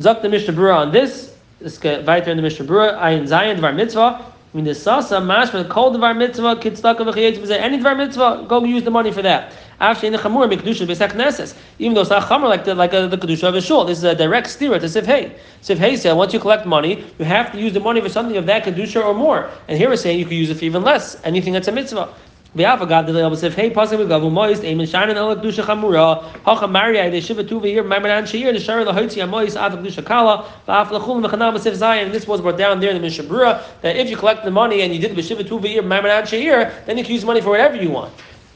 Zok 0.00 0.22
the 0.22 0.28
Mishnah 0.28 0.54
Brura 0.54 0.76
on 0.76 0.92
this, 0.92 1.36
this 1.60 1.80
weiter 1.80 2.30
in 2.30 2.36
the 2.36 2.42
Mishnah 2.42 2.66
Brura, 2.66 2.98
Ayin 2.98 3.28
Zayin 3.28 3.60
Dvar 3.60 3.76
mitzvah, 3.76 4.29
I 4.52 4.56
mean, 4.56 4.64
the 4.64 4.74
sasa 4.74 5.18
mashma 5.18 5.68
called 5.68 5.94
the 5.94 5.98
var 6.00 6.12
mitzvah 6.12 6.56
kitzlaka 6.56 6.98
v'chiyetz 6.98 7.48
Any 7.50 7.78
dvar 7.78 7.96
mitzvah, 7.96 8.46
go 8.48 8.64
use 8.64 8.82
the 8.82 8.90
money 8.90 9.12
for 9.12 9.22
that. 9.22 9.52
After 9.78 10.08
in 10.08 10.12
the 10.12 10.18
chamur 10.18 10.52
mikdusha 10.52 10.88
b'sek 10.88 11.12
neses, 11.12 11.54
even 11.78 11.94
though 11.94 12.00
it's 12.00 12.10
not 12.10 12.24
chamur 12.24 12.48
like 12.48 12.64
the 12.64 12.74
like 12.74 12.92
a, 12.92 13.06
the 13.06 13.16
kedusha 13.16 13.44
of 13.44 13.54
a 13.54 13.60
shul. 13.60 13.84
This 13.84 13.98
is 13.98 14.04
a 14.04 14.12
direct 14.16 14.48
steer 14.48 14.76
to 14.76 14.88
sif 14.88 15.06
hey. 15.06 15.36
Sif 15.60 15.78
hey 15.78 15.96
said 15.96 16.14
once 16.14 16.32
you 16.32 16.40
collect 16.40 16.66
money, 16.66 17.04
you 17.20 17.24
have 17.24 17.52
to 17.52 17.60
use 17.60 17.72
the 17.72 17.78
money 17.78 18.00
for 18.00 18.08
something 18.08 18.36
of 18.36 18.46
that 18.46 18.64
kedusha 18.64 19.04
or 19.04 19.14
more. 19.14 19.48
And 19.68 19.78
here 19.78 19.88
we're 19.88 19.94
saying 19.94 20.18
you 20.18 20.24
can 20.24 20.36
use 20.36 20.50
it 20.50 20.58
for 20.58 20.64
even 20.64 20.82
less. 20.82 21.16
Anything 21.22 21.52
that's 21.52 21.68
a 21.68 21.72
mitzvah. 21.72 22.12
V'afa 22.56 22.88
gad 22.88 23.06
the 23.06 23.12
b'sif 23.12 23.54
hey 23.54 23.70
pasuk 23.70 24.04
v'gavu 24.04 24.28
moist 24.28 24.64
aim 24.64 24.78
shainin 24.78 25.14
el 25.14 25.36
kedusha 25.36 25.62
chamura 25.62 26.20
hacha 26.44 26.66
maria 26.66 27.08
de 27.08 27.20
shiva 27.20 27.44
tu 27.44 27.60
v'yir 27.60 27.84
ma'amanan 27.84 28.24
sheir 28.24 28.52
the 28.52 28.58
shari 28.58 28.84
lahotzi 28.84 29.22
amois 29.22 29.54
ad 29.54 29.70
kedusha 29.74 30.04
kala 30.04 30.44
v'af 30.66 30.88
lechul 30.88 31.24
v'chanam 31.24 31.54
b'sif 31.54 31.76
zayin. 31.76 32.10
This 32.10 32.26
was 32.26 32.40
brought 32.40 32.58
down 32.58 32.80
there 32.80 32.90
in 32.90 32.96
the 32.96 33.02
Mishnah 33.02 33.22
Brura 33.22 33.62
that 33.82 33.94
if 33.94 34.10
you 34.10 34.16
collect 34.16 34.44
the 34.44 34.50
money 34.50 34.80
and 34.80 34.92
you 34.92 35.00
did 35.00 35.16
b'shiva 35.16 35.46
tu 35.46 35.60
v'yir 35.60 35.82
ma'amanan 35.82 36.22
sheir, 36.22 36.84
then 36.86 36.98
you 36.98 37.04
can 37.04 37.14
use 37.14 37.24
money 37.24 37.40
for 37.40 37.50
whatever 37.50 37.76
you 37.76 37.90
want. 37.90 38.12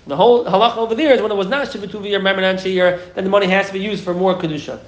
The 0.08 0.16
whole 0.16 0.44
halacha 0.44 0.78
over 0.78 0.96
there 0.96 1.14
is 1.14 1.22
when 1.22 1.30
it 1.30 1.36
was 1.36 1.46
not 1.46 1.70
shiva 1.70 1.86
tu 1.86 2.00
v'yir 2.00 2.20
ma'amanan 2.20 2.54
sheir, 2.54 3.14
then 3.14 3.22
the 3.22 3.30
money 3.30 3.46
has 3.46 3.68
to 3.68 3.72
be 3.74 3.78
used 3.78 4.02
for 4.02 4.12
more 4.12 4.34
kedusha. 4.34 4.80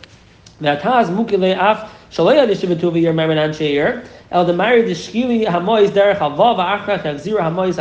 V'ataz 0.60 1.14
mukile 1.14 1.56
af 1.56 1.92
v'yir 2.10 3.14
ma'amanan. 3.14 4.04
El 4.32 4.44
the 4.44 4.52
hamois 4.52 5.46
hamois 5.46 7.04
and 7.04 7.54
mois 7.54 7.78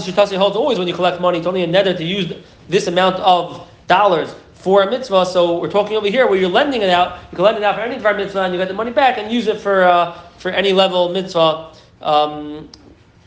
the 0.00 0.38
holds 0.38 0.56
always 0.56 0.78
when 0.78 0.88
you 0.88 0.94
collect 0.94 1.20
money, 1.20 1.38
it's 1.38 1.46
only 1.46 1.62
a 1.62 1.66
nether 1.66 1.94
to 1.94 2.04
use 2.04 2.32
this 2.68 2.86
amount 2.86 3.16
of 3.16 3.68
dollars 3.86 4.34
for 4.54 4.82
a 4.82 4.90
mitzvah. 4.90 5.26
So 5.26 5.58
we're 5.58 5.70
talking 5.70 5.96
over 5.96 6.08
here 6.08 6.26
where 6.26 6.38
you're 6.38 6.48
lending 6.48 6.82
it 6.82 6.90
out. 6.90 7.18
You 7.30 7.36
can 7.36 7.44
lend 7.44 7.58
it 7.58 7.62
out 7.62 7.74
for 7.74 7.82
any 7.82 7.96
dvar 7.96 8.16
mitzvah, 8.16 8.42
and 8.42 8.54
you 8.54 8.58
get 8.58 8.68
the 8.68 8.74
money 8.74 8.90
back 8.90 9.18
and 9.18 9.30
use 9.30 9.46
it 9.46 9.60
for 9.60 9.84
uh, 9.84 10.18
for 10.38 10.50
any 10.50 10.72
level 10.72 11.10
mitzvah. 11.10 11.72
Um, 12.00 12.68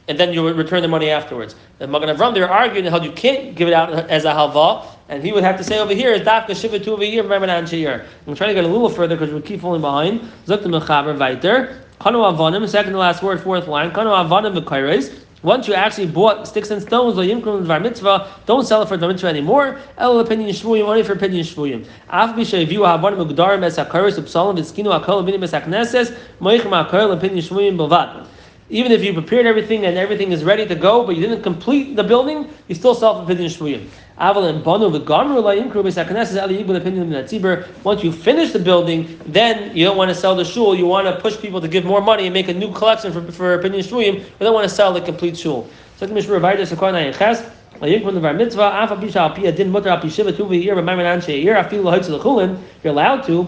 and 0.08 0.20
then 0.20 0.34
you 0.34 0.52
return 0.52 0.82
the 0.82 0.88
money 0.88 1.10
afterwards. 1.10 1.56
The 1.78 1.88
Magen 1.88 2.10
Avram, 2.10 2.34
they're 2.34 2.50
arguing 2.50 2.86
how 2.86 3.02
you 3.02 3.12
can't 3.12 3.56
give 3.56 3.68
it 3.68 3.74
out 3.74 3.94
as 4.10 4.26
a 4.26 4.32
halva, 4.32 4.86
and 5.12 5.22
he 5.22 5.34
would 5.34 5.44
have 5.44 5.58
to 5.58 5.64
say 5.64 5.78
over 5.78 5.94
here 5.94 6.14
is 6.14 6.22
dafka 6.22 6.56
shiva 6.56 6.80
tu 6.80 6.94
over 6.94 7.04
here, 7.04 7.22
Ramadan 7.22 7.68
shir. 7.68 8.06
I'm 8.26 8.34
trying 8.34 8.52
to 8.52 8.54
get 8.54 8.64
a 8.64 8.68
little 8.68 8.90
further 8.90 9.18
because 9.18 9.34
we 9.34 9.42
keep 9.42 9.60
falling 9.60 9.82
behind. 9.82 10.22
Zok 10.48 10.64
the 10.64 10.70
mechaber 10.70 11.20
weiter. 11.20 11.84
Kanu 12.00 12.24
avanim, 12.24 12.68
second 12.68 12.94
to 12.94 12.98
last 12.98 13.22
word, 13.22 13.42
fourth 13.42 13.68
line. 13.68 13.92
Kanu 13.92 14.08
avanim 14.08 14.58
v'kaires. 14.58 15.14
Once 15.44 15.68
you 15.68 15.74
actually 15.74 16.08
bought 16.08 16.48
sticks 16.48 16.70
and 16.72 16.82
stones 16.82 17.18
mitzvah, 17.18 18.32
don't 18.46 18.66
sell 18.66 18.84
it 18.84 18.88
for 18.88 18.96
the 18.96 19.06
mitzvah 19.06 19.28
anymore. 19.28 19.82
El 19.98 20.20
opinion 20.22 20.50
shvuyim 20.52 20.84
only 20.84 21.04
for 21.04 21.12
opinion 21.12 21.44
shvuyim. 21.44 21.86
Af 22.10 22.34
b'sheviu 22.34 22.86
havanim 22.86 23.28
ugdarim 23.28 23.64
es 23.64 23.76
hakaris 23.76 24.18
upsalim 24.18 24.58
v'skinu 24.58 24.98
hakol 24.98 25.22
avinim 25.22 25.44
es 25.44 25.52
hakneses 25.52 26.18
moichem 26.40 26.72
hakol 26.72 27.12
opinion 27.12 27.44
shvuyim 27.44 27.76
bilvad. 27.76 28.28
Even 28.72 28.94
if 28.94 29.04
you 29.04 29.14
prepared 29.14 29.46
everything 29.46 29.86
and 29.86 29.98
everything 29.98 30.32
is 30.32 30.46
ready 30.46 30.66
to 30.66 30.76
go, 30.76 31.06
but 31.06 31.18
you 31.18 31.22
didn't 31.22 31.44
complete 31.44 31.98
the 31.98 32.04
building, 32.06 32.50
you 32.70 32.76
still 32.76 32.96
sell 32.96 33.26
for 33.26 33.30
pidyon 33.30 33.48
shvuyim. 33.48 33.90
Aval 34.18 34.50
and 34.50 34.64
banu 34.64 34.90
v'gamru. 34.90 35.44
Once 37.84 38.04
you 38.04 38.12
finish 38.14 38.52
the 38.54 38.60
building, 38.60 39.20
then 39.26 39.76
you 39.76 39.84
don't 39.84 39.98
want 39.98 40.08
to 40.08 40.16
sell 40.16 40.38
the 40.38 40.46
shul. 40.46 40.74
You 40.74 40.86
want 40.86 41.06
to 41.06 41.22
push 41.22 41.38
people 41.38 41.60
to 41.60 41.68
give 41.68 41.84
more 41.84 42.00
money 42.02 42.28
and 42.28 42.34
make 42.34 42.48
a 42.48 42.54
new 42.54 42.72
collection 42.72 43.12
for 43.12 43.30
for 43.34 43.62
pidyon 43.62 43.84
shvuyim. 43.84 44.20
You 44.20 44.40
don't 44.40 44.54
want 44.54 44.70
to 44.70 44.74
sell 44.74 44.94
the 44.94 45.02
complete 45.02 45.38
shul. 45.38 45.70
So 45.98 46.06
the 46.06 46.14
Mishnah 46.14 46.40
Sekoy 46.40 46.94
Nayin 46.94 47.18
Ches. 47.18 47.61
You're 47.84 47.98
allowed 47.98 48.22
to. 53.24 53.44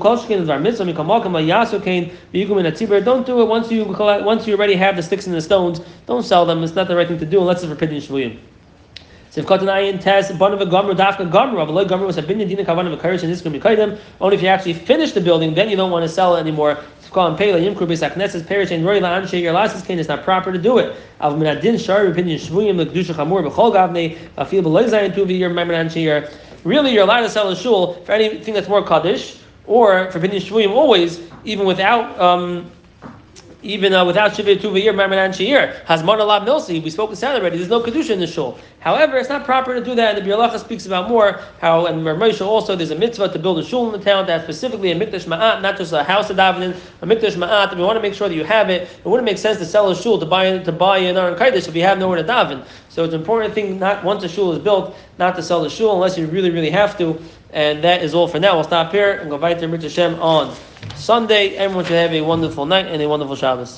Don't 3.01 3.25
do 3.27 3.41
it 3.41 3.45
once 3.45 3.71
you 3.71 3.85
collect, 3.85 4.25
once 4.25 4.47
you 4.47 4.55
already 4.55 4.73
have 4.73 4.95
the 4.95 5.03
sticks 5.03 5.27
and 5.27 5.35
the 5.35 5.41
stones. 5.41 5.81
Don't 6.07 6.23
sell 6.23 6.47
them. 6.47 6.63
It's 6.63 6.73
not 6.73 6.87
the 6.87 6.95
right 6.95 7.07
thing 7.07 7.19
to 7.19 7.27
do 7.27 7.41
unless 7.41 7.61
it's 7.61 7.71
for 7.71 7.77
pidyon 7.77 8.01
shvuyim. 8.01 8.39
Only 14.21 14.35
if 14.35 14.41
you 14.41 14.47
actually 14.47 14.73
finish 14.73 15.11
the 15.11 15.21
building, 15.21 15.53
then 15.53 15.69
you 15.69 15.75
don't 15.75 15.91
want 15.91 16.03
to 16.03 16.09
sell 16.09 16.35
it 16.35 16.39
anymore. 16.39 16.79
And 17.15 17.37
pela 17.37 17.59
yimkru 17.59 17.87
besak 17.87 18.13
neses 18.13 18.45
perish 18.45 18.71
and 18.71 18.85
roy 18.85 18.99
la 18.99 19.19
anshe 19.19 19.39
your 19.39 19.53
last 19.53 19.85
cane 19.85 19.99
is 19.99 20.07
not 20.07 20.23
proper 20.23 20.51
to 20.51 20.57
do 20.57 20.79
it. 20.79 20.95
Av 21.21 21.37
min 21.37 21.55
adin 21.55 21.77
shari 21.77 22.09
opinion 22.09 22.39
shvuyim 22.39 22.77
the 22.77 22.85
kedusha 22.85 23.13
chamur 23.13 23.47
b'chol 23.47 23.71
gavne 23.73 24.17
afil 24.37 24.63
b'loy 24.63 24.89
zayin 24.89 25.13
tu 25.13 25.25
v'yir 25.25 25.53
member 25.53 25.73
anshe 25.73 26.29
Really, 26.63 26.93
you're 26.93 27.03
allowed 27.03 27.21
to 27.21 27.29
sell 27.29 27.49
a 27.49 27.55
shul 27.55 27.93
for 28.05 28.13
anything 28.13 28.53
that's 28.53 28.67
more 28.67 28.83
kaddish 28.83 29.37
or 29.67 30.09
for 30.11 30.17
opinion 30.17 30.41
shvuyim 30.41 30.71
always, 30.71 31.21
even 31.45 31.65
without. 31.65 32.19
Um, 32.19 32.71
even 33.63 33.93
uh, 33.93 34.05
without 34.05 34.35
Shiva 34.35 34.55
Tuva 34.55 34.81
year, 34.81 34.93
Marmanan 34.93 35.33
Shir, 35.33 35.81
has 35.85 36.03
Monalab 36.03 36.45
Milsi. 36.45 36.83
We 36.83 36.89
spoke 36.89 37.09
with 37.09 37.17
Sal 37.17 37.35
already. 37.35 37.57
There's 37.57 37.69
no 37.69 37.81
Kedusha 37.81 38.11
in 38.11 38.19
the 38.19 38.27
shul. 38.27 38.57
However, 38.79 39.17
it's 39.17 39.29
not 39.29 39.45
proper 39.45 39.73
to 39.73 39.83
do 39.83 39.95
that. 39.95 40.17
And 40.17 40.25
the 40.25 40.29
Bialacha 40.29 40.59
speaks 40.59 40.85
about 40.85 41.09
more 41.09 41.39
how, 41.61 41.85
and 41.85 42.01
Moshe 42.03 42.45
also, 42.45 42.75
there's 42.75 42.91
a 42.91 42.95
mitzvah 42.95 43.29
to 43.29 43.39
build 43.39 43.59
a 43.59 43.63
shul 43.63 43.91
in 43.91 43.97
the 43.97 44.03
town 44.03 44.27
that's 44.27 44.43
specifically 44.43 44.91
a 44.91 44.95
Mikdash 44.95 45.25
Ma'at, 45.25 45.61
not 45.61 45.77
just 45.77 45.93
a 45.93 46.03
house 46.03 46.29
of 46.29 46.37
Davenin, 46.37 46.75
a 47.01 47.07
Mikdash 47.07 47.35
Ma'at. 47.35 47.75
We 47.75 47.81
want 47.83 47.95
to 47.95 48.01
make 48.01 48.13
sure 48.13 48.27
that 48.27 48.35
you 48.35 48.43
have 48.43 48.69
it. 48.69 48.83
It 48.83 49.05
wouldn't 49.05 49.25
make 49.25 49.37
sense 49.37 49.57
to 49.59 49.65
sell 49.65 49.89
a 49.89 49.95
shul 49.95 50.19
to 50.19 50.25
buy 50.25 50.57
to 50.57 50.71
buy 50.71 50.97
an 50.97 51.15
Aron 51.15 51.39
Kaidish 51.39 51.67
if 51.67 51.75
you 51.75 51.83
have 51.83 51.97
nowhere 51.97 52.17
to 52.17 52.23
daven. 52.23 52.65
So 52.89 53.03
it's 53.03 53.13
an 53.13 53.21
important 53.21 53.53
thing, 53.53 53.79
not 53.79 54.03
once 54.03 54.23
a 54.23 54.29
shul 54.29 54.51
is 54.51 54.59
built, 54.59 54.95
not 55.17 55.35
to 55.37 55.41
sell 55.41 55.63
the 55.63 55.69
shul 55.69 55.93
unless 55.93 56.17
you 56.17 56.27
really, 56.27 56.51
really 56.51 56.69
have 56.69 56.97
to. 56.97 57.19
And 57.53 57.83
that 57.83 58.01
is 58.01 58.15
all 58.15 58.27
for 58.27 58.39
now. 58.39 58.55
We'll 58.55 58.63
stop 58.63 58.91
here 58.91 59.13
and 59.13 59.29
go 59.29 59.37
back 59.37 59.59
to 59.59 59.67
Mitzvah 59.67 59.89
Hashem 59.89 60.19
on 60.19 60.55
Sunday. 60.95 61.55
Everyone 61.55 61.85
should 61.85 61.95
have 61.95 62.11
a 62.11 62.21
wonderful 62.21 62.65
night 62.65 62.87
and 62.87 62.99
a 62.99 63.07
wonderful 63.07 63.35
Shabbos. 63.35 63.71